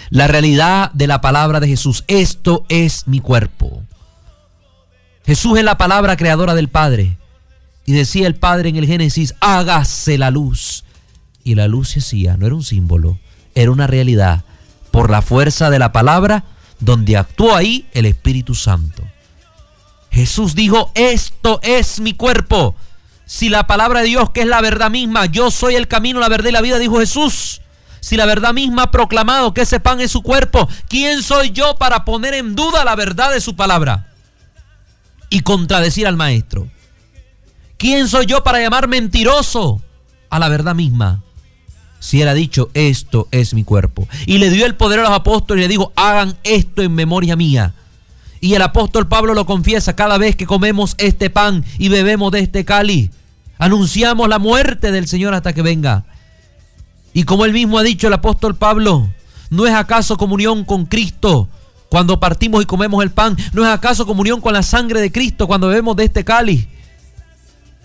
[0.10, 3.84] La realidad de la palabra de Jesús, esto es mi cuerpo.
[5.26, 7.18] Jesús es la palabra creadora del Padre.
[7.86, 10.84] Y decía el Padre en el Génesis, hágase la luz.
[11.44, 13.20] Y la luz se hacía, no era un símbolo,
[13.56, 14.44] era una realidad.
[14.92, 16.44] Por la fuerza de la palabra,
[16.80, 19.04] donde actuó ahí el Espíritu Santo.
[20.12, 22.76] Jesús dijo, esto es mi cuerpo.
[23.26, 26.28] Si la palabra de Dios, que es la verdad misma, yo soy el camino, la
[26.28, 27.61] verdad y la vida, dijo Jesús,
[28.02, 31.76] si la verdad misma ha proclamado que ese pan es su cuerpo, ¿quién soy yo
[31.78, 34.12] para poner en duda la verdad de su palabra
[35.30, 36.68] y contradecir al maestro?
[37.78, 39.82] ¿Quién soy yo para llamar mentiroso
[40.30, 41.24] a la verdad misma?
[42.00, 44.08] Si él ha dicho, esto es mi cuerpo.
[44.26, 47.36] Y le dio el poder a los apóstoles y le dijo, hagan esto en memoria
[47.36, 47.74] mía.
[48.40, 52.40] Y el apóstol Pablo lo confiesa cada vez que comemos este pan y bebemos de
[52.40, 53.12] este cáliz.
[53.60, 56.06] Anunciamos la muerte del Señor hasta que venga.
[57.14, 59.10] Y como él mismo ha dicho el apóstol Pablo,
[59.50, 61.50] ¿no es acaso comunión con Cristo
[61.90, 63.38] cuando partimos y comemos el pan?
[63.54, 66.68] ¿No es acaso comunión con la sangre de Cristo cuando bebemos de este cáliz?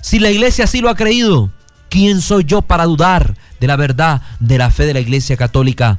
[0.01, 1.51] Si la iglesia así lo ha creído,
[1.89, 5.99] ¿quién soy yo para dudar de la verdad de la fe de la iglesia católica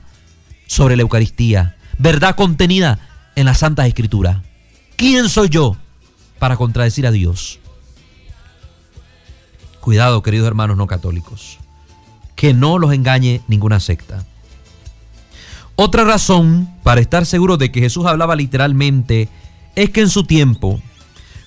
[0.68, 1.76] sobre la Eucaristía?
[1.98, 3.00] Verdad contenida
[3.36, 4.38] en las Santas Escrituras.
[4.96, 5.76] ¿Quién soy yo
[6.40, 7.60] para contradecir a Dios?
[9.82, 11.60] Cuidado, queridos hermanos no católicos
[12.38, 14.24] que no los engañe ninguna secta.
[15.76, 19.28] Otra razón para estar seguro de que Jesús hablaba literalmente
[19.76, 20.80] es que en su tiempo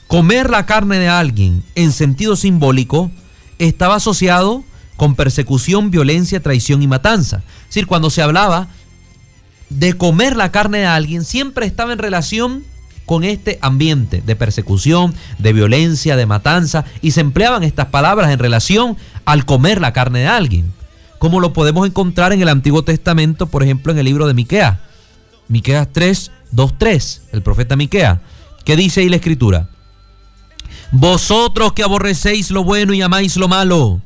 [0.09, 3.11] comer la carne de alguien en sentido simbólico
[3.59, 4.65] estaba asociado
[4.97, 7.43] con persecución, violencia, traición y matanza.
[7.61, 8.69] Es decir, cuando se hablaba
[9.69, 12.65] de comer la carne de alguien, siempre estaba en relación
[13.07, 18.41] con este ambiente de persecución, de violencia, de matanza, y se empleaban estas palabras en
[18.41, 20.80] relación al comer la carne de alguien
[21.21, 24.79] como lo podemos encontrar en el Antiguo Testamento, por ejemplo, en el libro de Miqueas.
[25.49, 28.23] Miqueas 3, 2.3, el profeta Miquea,
[28.65, 29.69] que dice ahí la escritura,
[30.93, 34.01] Vosotros que aborrecéis lo bueno y amáis lo malo,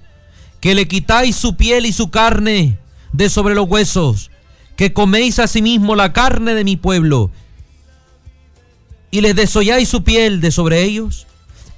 [0.59, 2.79] que le quitáis su piel y su carne
[3.13, 4.33] de sobre los huesos,
[4.75, 7.31] que coméis asimismo la carne de mi pueblo,
[9.13, 11.29] y le desolláis su piel de sobre ellos,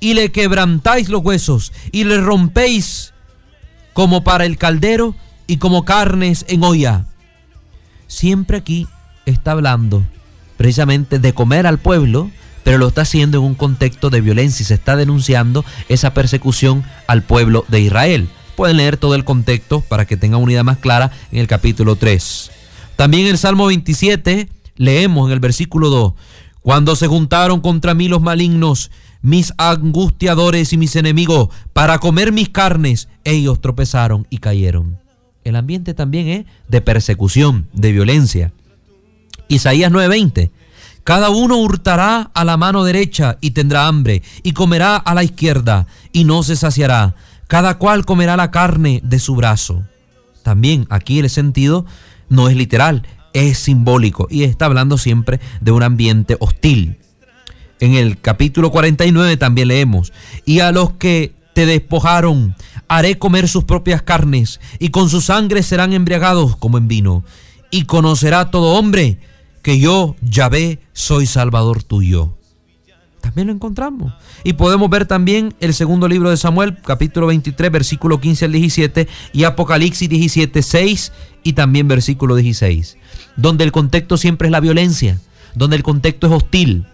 [0.00, 3.12] y le quebrantáis los huesos, y le rompéis
[3.92, 5.14] como para el caldero
[5.46, 7.06] y como carnes en olla.
[8.06, 8.86] Siempre aquí
[9.26, 10.04] está hablando
[10.56, 12.30] precisamente de comer al pueblo,
[12.64, 16.84] pero lo está haciendo en un contexto de violencia y se está denunciando esa persecución
[17.06, 18.28] al pueblo de Israel.
[18.56, 21.96] Pueden leer todo el contexto para que tengan una idea más clara en el capítulo
[21.96, 22.50] 3.
[22.96, 26.14] También el Salmo 27 leemos en el versículo 2,
[26.62, 28.90] cuando se juntaron contra mí los malignos,
[29.22, 34.98] mis angustiadores y mis enemigos, para comer mis carnes, ellos tropezaron y cayeron.
[35.46, 38.52] El ambiente también es de persecución, de violencia.
[39.46, 40.50] Isaías 9:20.
[41.04, 45.86] Cada uno hurtará a la mano derecha y tendrá hambre, y comerá a la izquierda
[46.12, 47.14] y no se saciará.
[47.46, 49.84] Cada cual comerá la carne de su brazo.
[50.42, 51.86] También aquí el sentido
[52.28, 56.98] no es literal, es simbólico y está hablando siempre de un ambiente hostil.
[57.78, 60.12] En el capítulo 49 también leemos,
[60.44, 62.54] y a los que te despojaron,
[62.86, 67.24] haré comer sus propias carnes, y con su sangre serán embriagados como en vino,
[67.70, 69.20] y conocerá todo hombre
[69.62, 72.36] que yo, Yahvé, soy Salvador tuyo.
[73.22, 74.12] También lo encontramos.
[74.44, 79.08] Y podemos ver también el segundo libro de Samuel, capítulo 23, versículo 15 al 17,
[79.32, 82.98] y Apocalipsis 17, 6 y también versículo 16,
[83.36, 85.18] donde el contexto siempre es la violencia,
[85.54, 86.84] donde el contexto es hostil,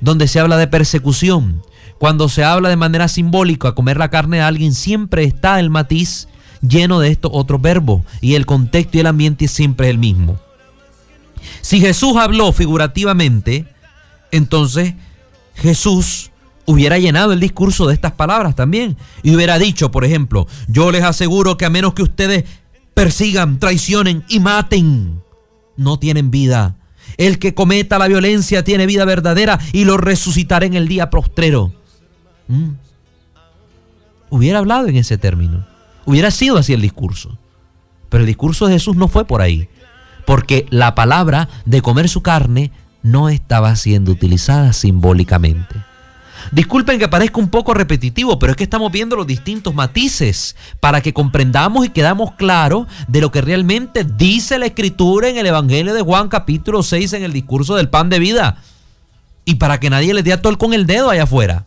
[0.00, 1.60] donde se habla de persecución.
[2.00, 5.68] Cuando se habla de manera simbólica a comer la carne de alguien, siempre está el
[5.68, 6.28] matiz
[6.66, 10.40] lleno de estos otros verbos y el contexto y el ambiente siempre es el mismo.
[11.60, 13.66] Si Jesús habló figurativamente,
[14.30, 14.94] entonces
[15.56, 16.30] Jesús
[16.64, 21.04] hubiera llenado el discurso de estas palabras también y hubiera dicho, por ejemplo, yo les
[21.04, 22.46] aseguro que a menos que ustedes
[22.94, 25.20] persigan, traicionen y maten,
[25.76, 26.76] no tienen vida.
[27.18, 31.74] El que cometa la violencia tiene vida verdadera y lo resucitará en el día postrero.
[32.50, 32.72] Mm.
[34.28, 35.66] Hubiera hablado en ese término.
[36.04, 37.38] Hubiera sido así el discurso.
[38.08, 39.68] Pero el discurso de Jesús no fue por ahí
[40.30, 42.70] porque la palabra de comer su carne
[43.02, 45.74] no estaba siendo utilizada simbólicamente.
[46.52, 51.00] Disculpen que parezca un poco repetitivo, pero es que estamos viendo los distintos matices para
[51.00, 55.94] que comprendamos y quedamos claros de lo que realmente dice la escritura en el Evangelio
[55.94, 58.62] de Juan capítulo 6 en el discurso del pan de vida.
[59.44, 61.66] Y para que nadie les dé a tol con el dedo allá afuera.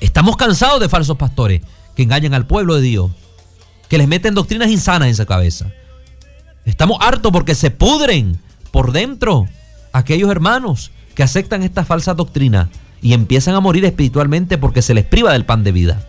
[0.00, 1.62] Estamos cansados de falsos pastores
[1.96, 3.10] que engañan al pueblo de Dios,
[3.88, 5.72] que les meten doctrinas insanas en su cabeza.
[6.64, 9.48] Estamos hartos porque se pudren por dentro
[9.92, 12.68] aquellos hermanos que aceptan esta falsa doctrina
[13.00, 16.06] y empiezan a morir espiritualmente porque se les priva del pan de vida.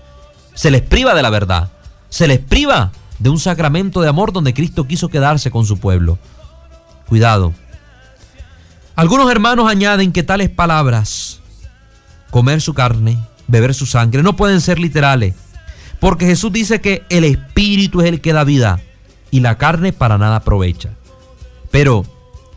[0.53, 1.71] Se les priva de la verdad.
[2.09, 6.17] Se les priva de un sacramento de amor donde Cristo quiso quedarse con su pueblo.
[7.07, 7.53] Cuidado.
[8.95, 11.39] Algunos hermanos añaden que tales palabras,
[12.31, 13.17] comer su carne,
[13.49, 15.35] beber su sangre, no pueden ser literales.
[15.99, 18.79] Porque Jesús dice que el Espíritu es el que da vida
[19.31, 20.91] y la carne para nada aprovecha.
[21.71, 22.05] Pero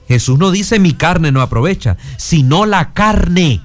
[0.07, 3.61] Jesús no dice mi carne no aprovecha, sino la carne.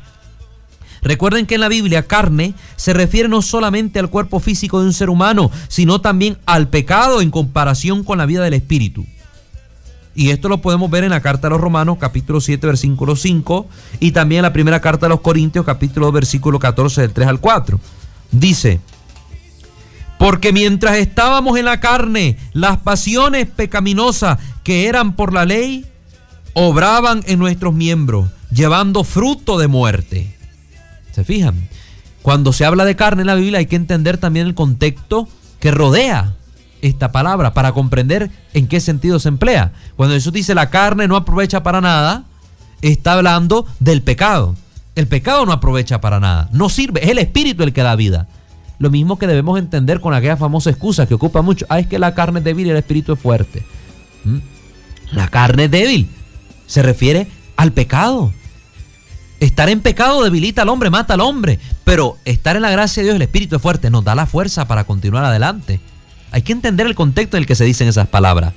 [1.04, 4.94] Recuerden que en la Biblia carne se refiere no solamente al cuerpo físico de un
[4.94, 9.06] ser humano, sino también al pecado en comparación con la vida del espíritu.
[10.18, 13.68] Y esto lo podemos ver en la carta a los Romanos capítulo 7 versículo 5
[14.00, 17.28] y también en la primera carta a los Corintios capítulo 2 versículo 14 del 3
[17.28, 17.80] al 4.
[18.32, 18.80] Dice,
[20.18, 25.86] porque mientras estábamos en la carne, las pasiones pecaminosas que eran por la ley,
[26.54, 30.36] obraban en nuestros miembros, llevando fruto de muerte.
[31.12, 31.70] ¿Se fijan?
[32.24, 35.70] Cuando se habla de carne en la Biblia hay que entender también el contexto que
[35.70, 36.34] rodea
[36.82, 39.72] esta palabra para comprender en qué sentido se emplea.
[39.96, 42.26] Cuando Jesús dice la carne no aprovecha para nada,
[42.82, 44.56] está hablando del pecado.
[44.96, 48.28] El pecado no aprovecha para nada, no sirve, es el espíritu el que da vida.
[48.80, 51.66] Lo mismo que debemos entender con aquella famosa excusa que ocupa mucho.
[51.70, 53.66] Ah, es que la carne es débil y el espíritu es fuerte.
[54.24, 54.38] ¿Mm?
[55.14, 56.10] La carne es débil.
[56.68, 58.32] Se refiere al pecado.
[59.40, 61.60] Estar en pecado debilita al hombre, mata al hombre.
[61.84, 64.68] Pero estar en la gracia de Dios, el espíritu es fuerte, nos da la fuerza
[64.68, 65.80] para continuar adelante.
[66.32, 68.54] Hay que entender el contexto en el que se dicen esas palabras.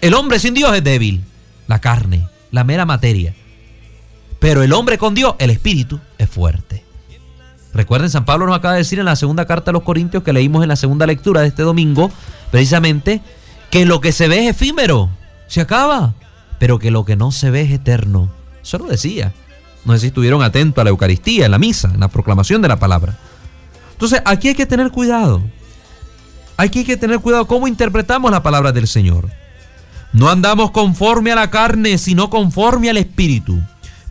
[0.00, 1.24] El hombre sin Dios es débil.
[1.66, 3.34] La carne, la mera materia.
[4.38, 6.84] Pero el hombre con Dios, el espíritu, es fuerte.
[7.74, 10.32] Recuerden, San Pablo nos acaba de decir en la segunda carta a los Corintios que
[10.32, 12.10] leímos en la segunda lectura de este domingo,
[12.50, 13.20] precisamente,
[13.70, 15.10] que lo que se ve es efímero,
[15.46, 16.14] se acaba.
[16.58, 18.30] pero que lo que no se ve es eterno.
[18.62, 19.32] Eso lo decía.
[19.84, 22.68] No sé si estuvieron atentos a la Eucaristía, en la misa, en la proclamación de
[22.68, 23.16] la palabra.
[23.92, 25.42] Entonces, aquí hay que tener cuidado.
[26.60, 29.30] Hay que tener cuidado cómo interpretamos la palabra del Señor.
[30.12, 33.60] No andamos conforme a la carne, sino conforme al Espíritu.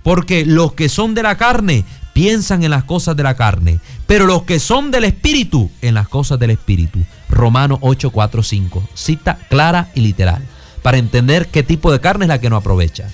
[0.02, 1.84] Porque los que son de la carne
[2.14, 6.08] piensan en las cosas de la carne, pero los que son del Espíritu en las
[6.08, 7.00] cosas del Espíritu.
[7.30, 8.90] Romanos 8, 4, 5.
[8.94, 10.42] Cita clara y literal.
[10.82, 13.10] Para entender qué tipo de carne es la que no aprovecha.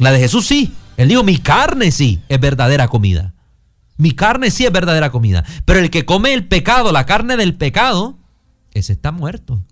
[0.00, 0.74] La de Jesús sí.
[0.96, 3.34] Él dijo, mi carne sí es verdadera comida.
[3.98, 5.44] Mi carne sí es verdadera comida.
[5.64, 8.18] Pero el que come el pecado, la carne del pecado,
[8.74, 9.62] ese está muerto.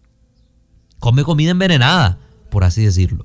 [0.98, 3.24] Come comida envenenada, por así decirlo.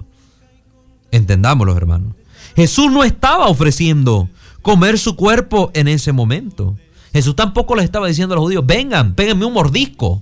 [1.11, 2.15] Entendámoslo, hermanos.
[2.55, 4.29] Jesús no estaba ofreciendo
[4.63, 6.75] comer su cuerpo en ese momento.
[7.13, 10.21] Jesús tampoco le estaba diciendo a los judíos, vengan, péguenme un mordisco.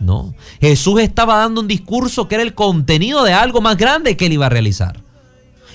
[0.00, 4.26] No, Jesús estaba dando un discurso que era el contenido de algo más grande que
[4.26, 5.02] él iba a realizar.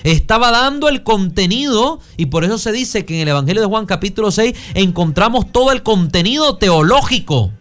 [0.04, 3.86] Estaba dando el contenido y por eso se dice que en el Evangelio de Juan
[3.86, 7.52] capítulo 6 encontramos todo el contenido teológico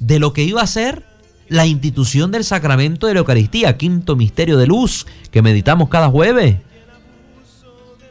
[0.00, 1.04] de lo que iba a ser
[1.48, 6.56] la institución del sacramento de la Eucaristía, quinto misterio de luz que meditamos cada jueves.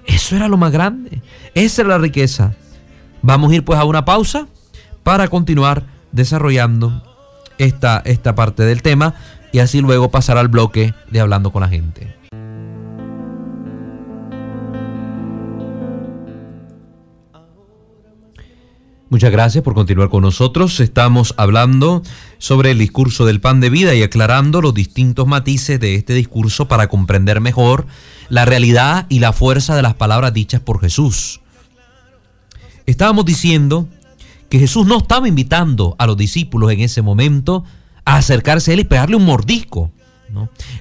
[0.05, 1.21] Eso era lo más grande,
[1.53, 2.53] esa era la riqueza.
[3.21, 4.47] Vamos a ir pues a una pausa
[5.03, 7.03] para continuar desarrollando
[7.57, 9.15] esta, esta parte del tema
[9.51, 12.18] y así luego pasar al bloque de hablando con la gente.
[19.11, 20.79] Muchas gracias por continuar con nosotros.
[20.79, 22.03] Estamos hablando
[22.37, 26.67] sobre el discurso del pan de vida y aclarando los distintos matices de este discurso
[26.67, 27.87] para comprender mejor
[28.29, 31.41] la realidad y la fuerza de las palabras dichas por Jesús.
[32.85, 33.87] Estábamos diciendo
[34.47, 37.63] que Jesús no estaba invitando a los discípulos en ese momento
[38.05, 39.91] a acercarse a él y pegarle un mordisco.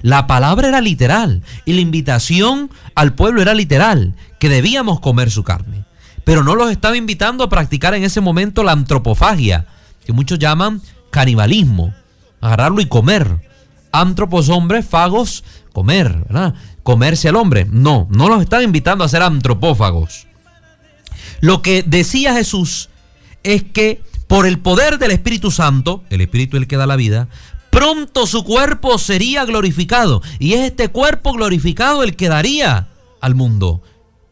[0.03, 5.43] La palabra era literal y la invitación al pueblo era literal, que debíamos comer su
[5.43, 5.88] carne
[6.29, 9.65] pero no los estaba invitando a practicar en ese momento la antropofagia,
[10.05, 11.91] que muchos llaman canibalismo,
[12.39, 13.49] agarrarlo y comer.
[13.91, 16.53] Antropos hombres, fagos, comer, ¿verdad?
[16.83, 17.65] Comerse al hombre.
[17.71, 20.27] No, no los estaba invitando a ser antropófagos.
[21.41, 22.91] Lo que decía Jesús
[23.41, 26.95] es que por el poder del Espíritu Santo, el Espíritu es el que da la
[26.95, 27.27] vida,
[27.71, 30.21] pronto su cuerpo sería glorificado.
[30.37, 32.89] Y es este cuerpo glorificado el que daría
[33.19, 33.81] al mundo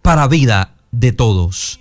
[0.04, 1.80] para vida de todos.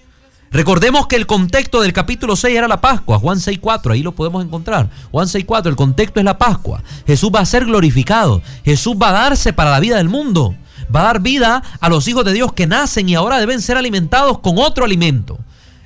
[0.56, 4.42] Recordemos que el contexto del capítulo 6 era la Pascua, Juan 6.4, ahí lo podemos
[4.42, 4.88] encontrar.
[5.10, 6.82] Juan 6.4, el contexto es la Pascua.
[7.06, 11.00] Jesús va a ser glorificado, Jesús va a darse para la vida del mundo, va
[11.00, 14.38] a dar vida a los hijos de Dios que nacen y ahora deben ser alimentados
[14.38, 15.38] con otro alimento.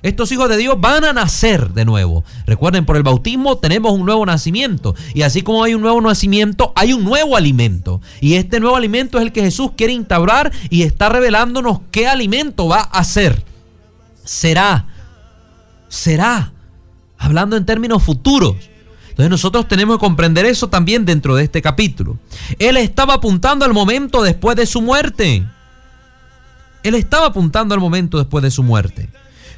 [0.02, 2.22] Estos hijos de Dios van a nacer de nuevo.
[2.46, 4.94] Recuerden, por el bautismo tenemos un nuevo nacimiento.
[5.14, 8.00] Y así como hay un nuevo nacimiento, hay un nuevo alimento.
[8.20, 12.68] Y este nuevo alimento es el que Jesús quiere instaurar y está revelándonos qué alimento
[12.68, 13.49] va a ser
[14.30, 14.86] será,
[15.88, 16.52] será,
[17.18, 18.54] hablando en términos futuros.
[19.08, 22.16] Entonces nosotros tenemos que comprender eso también dentro de este capítulo.
[22.60, 25.44] Él estaba apuntando al momento después de su muerte.
[26.84, 29.10] Él estaba apuntando al momento después de su muerte.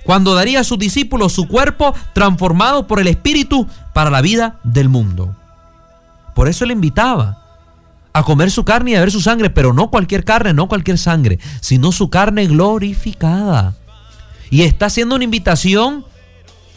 [0.04, 4.88] Cuando daría a sus discípulos su cuerpo transformado por el Espíritu para la vida del
[4.88, 5.37] mundo.
[6.35, 7.44] Por eso le invitaba
[8.14, 10.96] a comer su carne y a ver su sangre, pero no cualquier carne, no cualquier
[10.96, 13.74] sangre, sino su carne glorificada.
[14.53, 16.05] Y está haciendo una invitación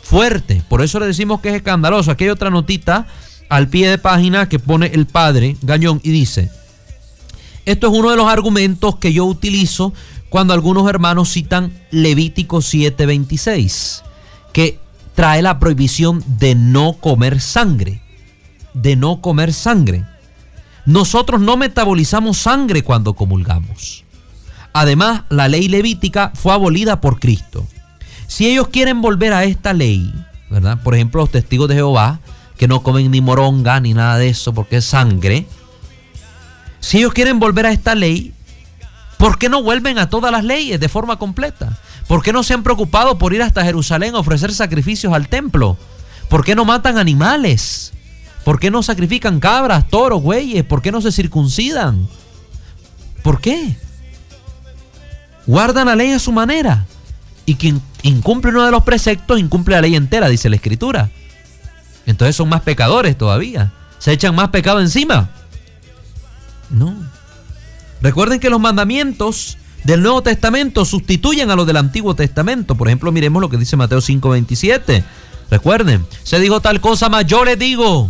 [0.02, 0.64] fuerte.
[0.70, 2.10] Por eso le decimos que es escandaloso.
[2.10, 3.06] Aquí hay otra notita
[3.50, 6.50] al pie de página que pone el padre Gañón y dice,
[7.66, 9.94] esto es uno de los argumentos que yo utilizo
[10.30, 14.04] cuando algunos hermanos citan Levítico 7:26,
[14.54, 14.80] que
[15.14, 18.02] trae la prohibición de no comer sangre,
[18.74, 20.06] de no comer sangre.
[20.86, 24.05] Nosotros no metabolizamos sangre cuando comulgamos.
[24.78, 27.66] Además, la ley levítica fue abolida por Cristo.
[28.28, 30.14] Si ellos quieren volver a esta ley,
[30.50, 30.84] ¿verdad?
[30.84, 32.20] Por ejemplo, los testigos de Jehová,
[32.58, 35.48] que no comen ni moronga ni nada de eso porque es sangre.
[36.82, 38.34] Si ellos quieren volver a esta ley,
[39.18, 41.80] ¿por qué no vuelven a todas las leyes de forma completa?
[42.06, 45.78] ¿Por qué no se han preocupado por ir hasta Jerusalén a ofrecer sacrificios al templo?
[46.28, 47.94] ¿Por qué no matan animales?
[48.44, 50.66] ¿Por qué no sacrifican cabras, toros, güeyes?
[50.66, 52.10] ¿Por qué no se circuncidan?
[53.24, 53.78] ¿Por qué?
[55.46, 56.86] Guardan la ley a su manera.
[57.46, 61.10] Y quien incumple uno de los preceptos incumple la ley entera, dice la escritura.
[62.06, 63.72] Entonces son más pecadores todavía.
[64.00, 65.30] Se echan más pecado encima.
[66.70, 66.96] No.
[68.02, 72.76] Recuerden que los mandamientos del Nuevo Testamento sustituyen a los del Antiguo Testamento.
[72.76, 75.04] Por ejemplo, miremos lo que dice Mateo 5:27.
[75.50, 78.10] Recuerden, se dijo tal cosa, mas yo les digo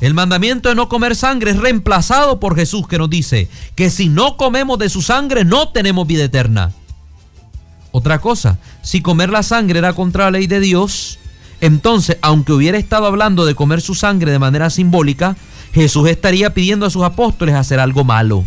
[0.00, 4.08] El mandamiento de no comer sangre es reemplazado por Jesús que nos dice que si
[4.08, 6.72] no comemos de su sangre no tenemos vida eterna.
[7.92, 11.18] Otra cosa, si comer la sangre era contra la ley de Dios,
[11.60, 15.36] entonces, aunque hubiera estado hablando de comer su sangre de manera simbólica,
[15.72, 18.44] Jesús estaría pidiendo a sus apóstoles hacer algo malo.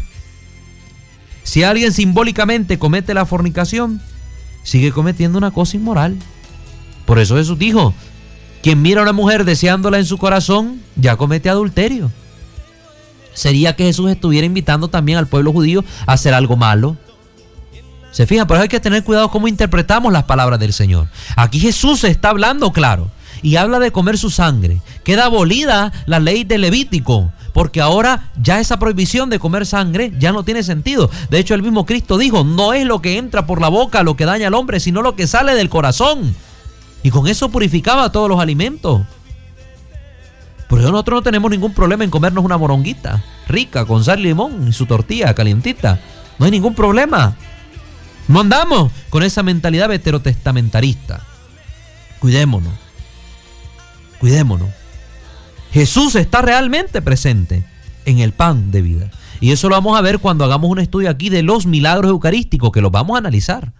[1.43, 4.01] Si alguien simbólicamente comete la fornicación,
[4.63, 6.17] sigue cometiendo una cosa inmoral.
[7.05, 7.93] Por eso Jesús dijo,
[8.63, 12.09] quien mira a una mujer deseándola en su corazón, ya comete adulterio.
[13.33, 16.95] Sería que Jesús estuviera invitando también al pueblo judío a hacer algo malo.
[18.11, 21.09] Se fijan, por eso hay que tener cuidado cómo interpretamos las palabras del Señor.
[21.35, 23.11] Aquí Jesús está hablando claro
[23.41, 24.81] y habla de comer su sangre.
[25.03, 30.31] Queda abolida la ley de Levítico, porque ahora ya esa prohibición de comer sangre ya
[30.31, 31.11] no tiene sentido.
[31.29, 34.15] De hecho, el mismo Cristo dijo, no es lo que entra por la boca lo
[34.15, 36.33] que daña al hombre, sino lo que sale del corazón.
[37.03, 39.01] Y con eso purificaba todos los alimentos.
[40.69, 44.23] Por eso nosotros no tenemos ningún problema en comernos una moronguita rica con sal y
[44.23, 45.99] limón y su tortilla calientita.
[46.39, 47.35] No hay ningún problema.
[48.27, 51.21] No andamos con esa mentalidad veterotestamentarista.
[52.19, 52.73] Cuidémonos.
[54.19, 54.69] Cuidémonos.
[55.71, 57.65] Jesús está realmente presente
[58.05, 59.11] en el pan de vida.
[59.41, 62.71] Y eso lo vamos a ver cuando hagamos un estudio aquí de los milagros eucarísticos,
[62.71, 63.73] que los vamos a analizar.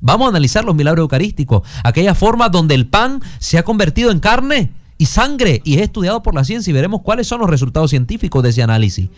[0.00, 4.20] Vamos a analizar los milagros eucarísticos, aquella forma donde el pan se ha convertido en
[4.20, 7.90] carne y sangre y es estudiado por la ciencia y veremos cuáles son los resultados
[7.90, 9.08] científicos de ese análisis.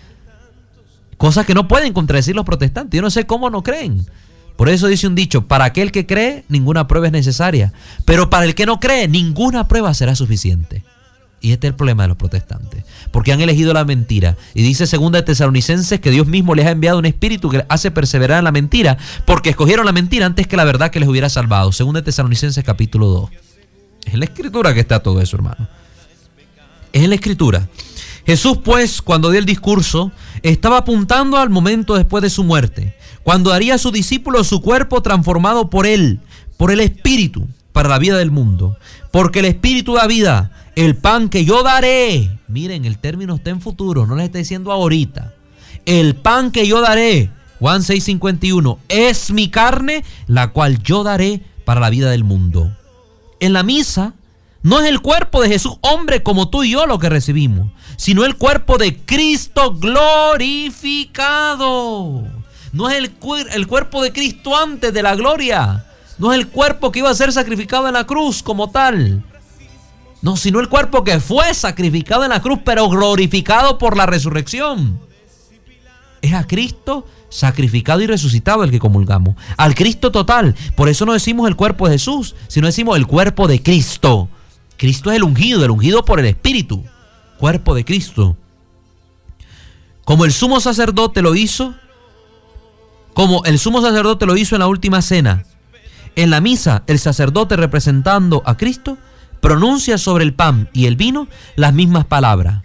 [1.17, 2.99] Cosas que no pueden contradecir los protestantes.
[2.99, 4.05] Yo no sé cómo no creen.
[4.57, 7.73] Por eso dice un dicho, para aquel que cree, ninguna prueba es necesaria.
[8.05, 10.85] Pero para el que no cree, ninguna prueba será suficiente.
[11.41, 12.85] Y este es el problema de los protestantes.
[13.13, 14.37] Porque han elegido la mentira.
[14.55, 17.91] Y dice segunda de Tesalonicenses que Dios mismo les ha enviado un espíritu que hace
[17.91, 18.99] perseverar en la mentira.
[19.27, 21.71] Porque escogieron la mentira antes que la verdad que les hubiera salvado.
[21.73, 23.31] Segunda de Tesalonicenses capítulo 2.
[24.07, 25.69] Es en la escritura que está todo eso, hermano.
[26.93, 27.69] Es en la escritura.
[28.27, 33.51] Jesús, pues, cuando dio el discurso, estaba apuntando al momento después de su muerte, cuando
[33.51, 36.21] daría a su discípulo su cuerpo transformado por él,
[36.57, 38.77] por el Espíritu, para la vida del mundo.
[39.11, 42.31] Porque el Espíritu da vida, el pan que yo daré.
[42.49, 45.35] Miren, el término está en futuro, no les está diciendo ahorita.
[45.85, 51.81] El pan que yo daré, Juan 6:51, es mi carne, la cual yo daré para
[51.81, 52.77] la vida del mundo.
[53.41, 54.15] En la misa,
[54.63, 58.25] no es el cuerpo de Jesús, hombre como tú y yo, lo que recibimos, sino
[58.25, 61.03] el cuerpo de Cristo glorificado.
[62.73, 63.13] No es el,
[63.53, 65.85] el, cuerpo de Cristo antes de la gloria.
[66.19, 69.25] No es el cuerpo que iba a ser sacrificado en la cruz como tal.
[70.23, 75.01] No, sino el cuerpo que fue sacrificado en la cruz, pero glorificado por la resurrección.
[76.23, 79.35] Es a Cristo sacrificado y resucitado el que comulgamos.
[79.57, 80.55] Al Cristo total.
[80.77, 84.29] Por eso no decimos el cuerpo de Jesús, sino decimos el cuerpo de Cristo.
[84.77, 86.85] Cristo es el ungido, el ungido por el Espíritu.
[87.39, 88.37] Cuerpo de Cristo.
[90.05, 91.75] Como el sumo sacerdote lo hizo,
[93.15, 95.45] como el sumo sacerdote lo hizo en la última cena.
[96.15, 98.99] En la misa, el sacerdote representando a Cristo
[99.43, 102.63] pronuncia sobre el pan y el vino las mismas palabras.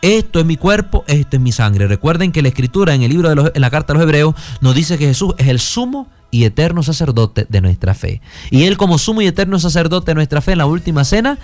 [0.00, 1.88] Esto es mi cuerpo, esto es mi sangre.
[1.88, 4.34] Recuerden que la escritura en el libro de los, en la carta a los hebreos
[4.60, 8.22] nos dice que Jesús es el sumo y eterno sacerdote de nuestra fe.
[8.50, 11.38] Y él como sumo y eterno sacerdote de nuestra fe en la última cena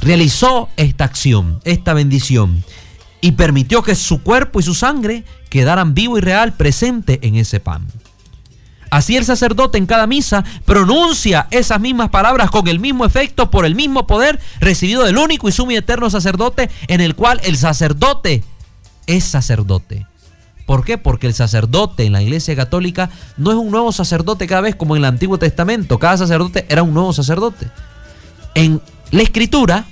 [0.00, 2.64] realizó esta acción, esta bendición
[3.20, 7.60] y permitió que su cuerpo y su sangre quedaran vivo y real presente en ese
[7.60, 7.86] pan.
[8.94, 13.66] Así el sacerdote en cada misa pronuncia esas mismas palabras con el mismo efecto por
[13.66, 17.56] el mismo poder recibido del único y sumo y eterno sacerdote en el cual el
[17.56, 18.44] sacerdote
[19.08, 20.06] es sacerdote.
[20.64, 20.96] ¿Por qué?
[20.96, 24.94] Porque el sacerdote en la iglesia católica no es un nuevo sacerdote cada vez como
[24.94, 25.98] en el Antiguo Testamento.
[25.98, 27.66] Cada sacerdote era un nuevo sacerdote.
[28.54, 28.80] En
[29.10, 29.86] la escritura,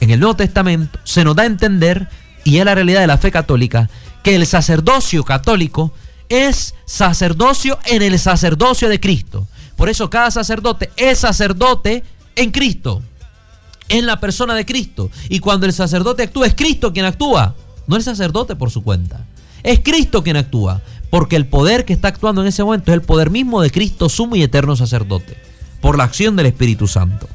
[0.00, 2.08] en el Nuevo Testamento, se nos da a entender,
[2.42, 3.90] y es la realidad de la fe católica,
[4.22, 5.92] que el sacerdocio católico
[6.28, 9.46] es sacerdocio en el sacerdocio de Cristo.
[9.76, 12.02] Por eso cada sacerdote es sacerdote
[12.36, 13.02] en Cristo,
[13.88, 15.10] en la persona de Cristo.
[15.28, 17.54] Y cuando el sacerdote actúa, es Cristo quien actúa,
[17.86, 19.24] no el sacerdote por su cuenta.
[19.62, 23.02] Es Cristo quien actúa, porque el poder que está actuando en ese momento es el
[23.02, 25.36] poder mismo de Cristo, sumo y eterno sacerdote,
[25.80, 27.28] por la acción del Espíritu Santo.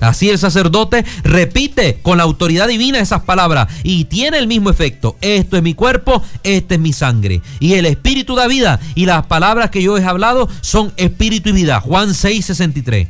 [0.00, 5.16] Así el sacerdote repite con la autoridad divina esas palabras y tiene el mismo efecto.
[5.20, 7.42] Esto es mi cuerpo, esta es mi sangre.
[7.60, 11.52] Y el espíritu da vida y las palabras que yo he hablado son espíritu y
[11.52, 11.80] vida.
[11.80, 13.08] Juan 6, 63.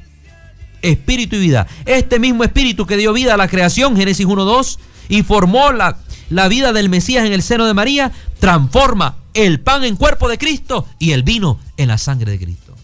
[0.82, 1.66] Espíritu y vida.
[1.84, 4.78] Este mismo espíritu que dio vida a la creación, Génesis 1, 2,
[5.08, 5.98] y formó la,
[6.30, 10.38] la vida del Mesías en el seno de María, transforma el pan en cuerpo de
[10.38, 12.74] Cristo y el vino en la sangre de Cristo.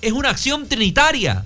[0.00, 1.44] Es una acción trinitaria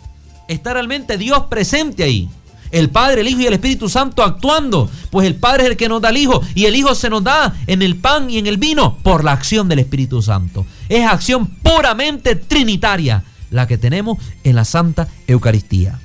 [0.49, 2.29] está realmente Dios presente ahí.
[2.71, 4.91] El Padre, el Hijo y el Espíritu Santo actuando.
[5.11, 7.23] Pues el Padre es el que nos da el Hijo y el Hijo se nos
[7.23, 10.67] da en el pan y en el vino por la acción del Espíritu Santo.
[10.89, 15.99] Es acción puramente trinitaria la que tenemos en la Santa Eucaristía.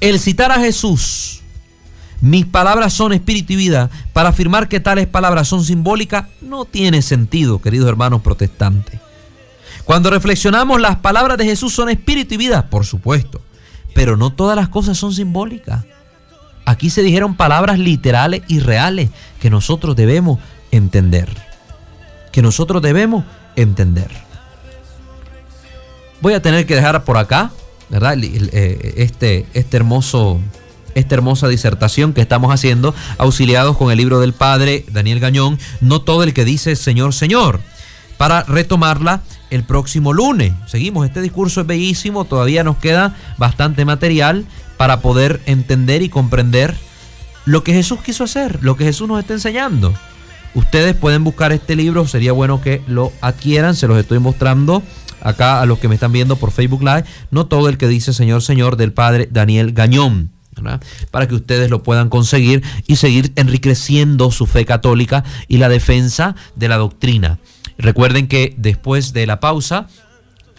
[0.00, 1.40] El citar a Jesús,
[2.20, 7.00] mis palabras son espíritu y vida, para afirmar que tales palabras son simbólicas, no tiene
[7.00, 9.00] sentido, queridos hermanos protestantes.
[9.84, 13.40] Cuando reflexionamos, las palabras de Jesús son espíritu y vida, por supuesto,
[13.94, 15.84] pero no todas las cosas son simbólicas.
[16.64, 19.10] Aquí se dijeron palabras literales y reales
[19.40, 21.28] que nosotros debemos entender.
[22.32, 23.24] Que nosotros debemos
[23.56, 24.08] entender.
[26.22, 27.50] Voy a tener que dejar por acá,
[27.90, 28.16] ¿verdad?
[28.18, 30.40] Eh, este, este hermoso,
[30.94, 36.00] esta hermosa disertación que estamos haciendo, auxiliados con el libro del padre Daniel Gañón, no
[36.00, 37.60] todo el que dice Señor, Señor,
[38.16, 39.22] para retomarla
[39.54, 40.52] el próximo lunes.
[40.66, 44.44] Seguimos, este discurso es bellísimo, todavía nos queda bastante material
[44.76, 46.74] para poder entender y comprender
[47.44, 49.94] lo que Jesús quiso hacer, lo que Jesús nos está enseñando.
[50.54, 54.82] Ustedes pueden buscar este libro, sería bueno que lo adquieran, se los estoy mostrando
[55.20, 58.12] acá a los que me están viendo por Facebook Live, no todo el que dice
[58.12, 60.33] Señor, Señor del Padre Daniel Gañón.
[61.10, 66.34] Para que ustedes lo puedan conseguir y seguir enriqueciendo su fe católica y la defensa
[66.56, 67.38] de la doctrina.
[67.78, 69.88] Recuerden que después de la pausa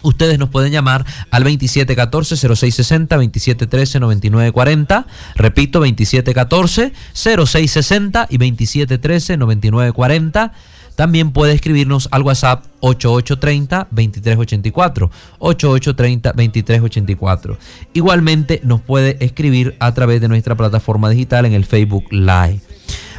[0.02, 5.04] Ustedes nos pueden llamar al 2714-0660, 2713-9940.
[5.34, 10.52] Repito, 2714-0660 y 2713-9940.
[10.96, 15.10] También puede escribirnos al WhatsApp 8830-2384.
[15.38, 17.56] 8830-2384.
[17.92, 22.60] Igualmente nos puede escribir a través de nuestra plataforma digital en el Facebook Live.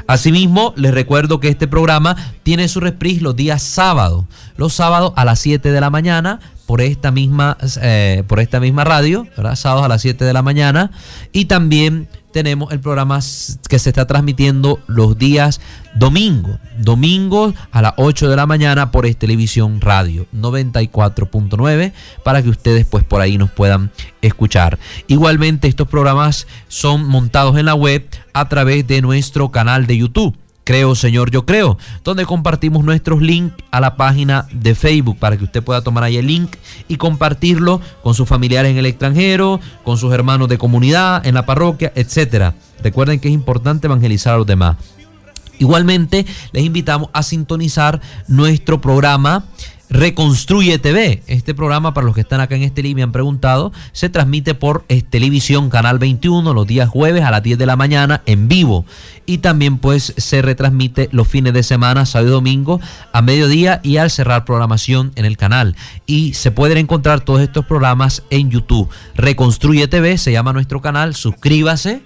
[0.08, 4.26] Asimismo, les recuerdo que este programa tiene su reprise los días sábados.
[4.56, 8.84] Los sábados a las 7 de la mañana por esta misma, eh, por esta misma
[8.84, 10.92] radio, sábados a las 7 de la mañana.
[11.32, 13.20] Y también tenemos el programa
[13.70, 15.62] que se está transmitiendo los días
[15.96, 21.94] domingo, domingo a las 8 de la mañana por Televisión Radio 94.9
[22.24, 23.90] para que ustedes pues por ahí nos puedan
[24.22, 24.78] escuchar.
[25.08, 30.38] Igualmente estos programas son montados en la web a través de nuestro canal de YouTube
[30.68, 35.46] Creo, Señor, yo creo, donde compartimos nuestros links a la página de Facebook para que
[35.46, 36.58] usted pueda tomar ahí el link
[36.90, 41.46] y compartirlo con sus familiares en el extranjero, con sus hermanos de comunidad, en la
[41.46, 42.54] parroquia, etcétera.
[42.84, 44.76] Recuerden que es importante evangelizar a los demás.
[45.58, 49.46] Igualmente, les invitamos a sintonizar nuestro programa
[49.90, 51.24] Reconstruye TV.
[51.28, 54.86] Este programa, para los que están acá en este me han preguntado, se transmite por
[55.10, 58.86] Televisión Canal 21 los días jueves a las 10 de la mañana en vivo.
[59.26, 62.82] Y también pues se retransmite los fines de semana, sábado y domingo,
[63.14, 65.76] a mediodía y al cerrar programación en el canal.
[66.06, 68.90] Y se pueden encontrar todos estos programas en YouTube.
[69.16, 71.16] Reconstruye TV se llama nuestro canal.
[71.16, 72.02] Suscríbase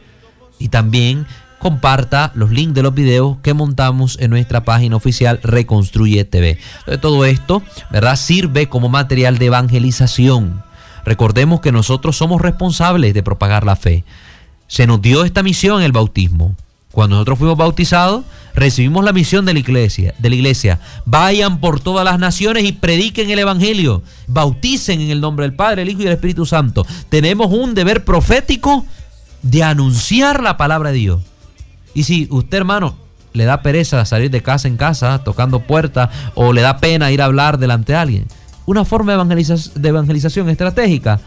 [0.60, 1.26] y también
[1.62, 6.58] comparta los links de los videos que montamos en nuestra página oficial Reconstruye TV.
[7.00, 8.16] todo esto, ¿verdad?
[8.16, 10.64] Sirve como material de evangelización.
[11.06, 14.04] Recordemos que nosotros somos responsables de propagar la fe.
[14.68, 16.56] Se nos dio esta misión el bautismo.
[16.92, 20.80] Cuando nosotros fuimos bautizados, recibimos la misión de la iglesia, de la iglesia.
[21.06, 24.04] Vayan por todas las naciones y prediquen el evangelio.
[24.28, 26.86] Bauticen en el nombre del Padre, el Hijo y el Espíritu Santo.
[27.10, 28.86] Tenemos un deber profético
[29.42, 31.22] de anunciar la palabra de Dios.
[31.94, 32.96] Y si usted, hermano,
[33.34, 37.22] le da pereza salir de casa en casa, tocando puertas, o le da pena ir
[37.22, 38.28] a hablar delante de alguien,
[38.66, 41.20] una forma de, evangelización estratégica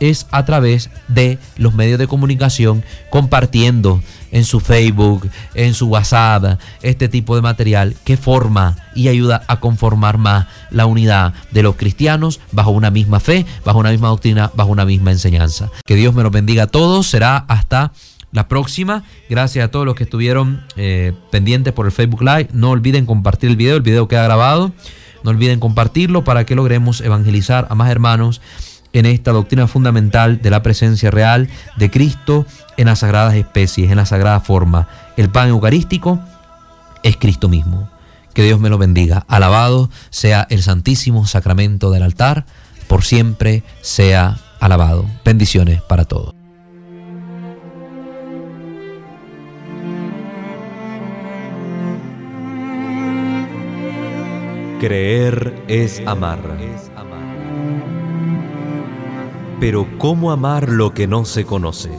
[0.00, 4.02] es a través de los medios de comunicación, compartiendo
[4.32, 9.60] en su Facebook, en su WhatsApp, este tipo de material que forma y ayuda a
[9.60, 14.50] conformar más la unidad de los cristianos bajo una misma fe, bajo una misma doctrina,
[14.54, 15.70] bajo una misma enseñanza.
[15.84, 17.06] Que Dios me los bendiga a todos.
[17.06, 17.92] Será hasta
[18.32, 19.04] la próxima.
[19.28, 22.48] Gracias a todos los que estuvieron eh, pendientes por el Facebook Live.
[22.52, 24.72] No olviden compartir el video, el video queda grabado.
[25.22, 28.40] No olviden compartirlo para que logremos evangelizar a más hermanos
[28.92, 33.96] en esta doctrina fundamental de la presencia real de Cristo en las sagradas especies, en
[33.96, 34.88] la sagrada forma.
[35.16, 36.18] El pan eucarístico
[37.02, 37.88] es Cristo mismo.
[38.34, 39.24] Que Dios me lo bendiga.
[39.28, 42.46] Alabado sea el santísimo sacramento del altar,
[42.86, 45.04] por siempre sea alabado.
[45.24, 46.39] Bendiciones para todos.
[54.80, 56.38] Creer es amar.
[59.60, 61.90] Pero ¿cómo amar lo que no se conoce?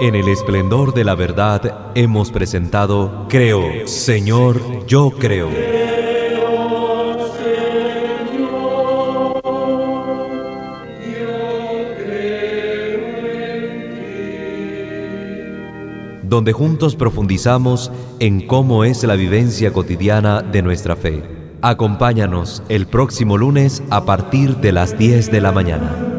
[0.00, 5.50] En el esplendor de la verdad hemos presentado Creo, Señor, yo creo.
[16.32, 21.22] Donde juntos profundizamos en cómo es la vivencia cotidiana de nuestra fe.
[21.60, 26.11] Acompáñanos el próximo lunes a partir de las 10 de la mañana.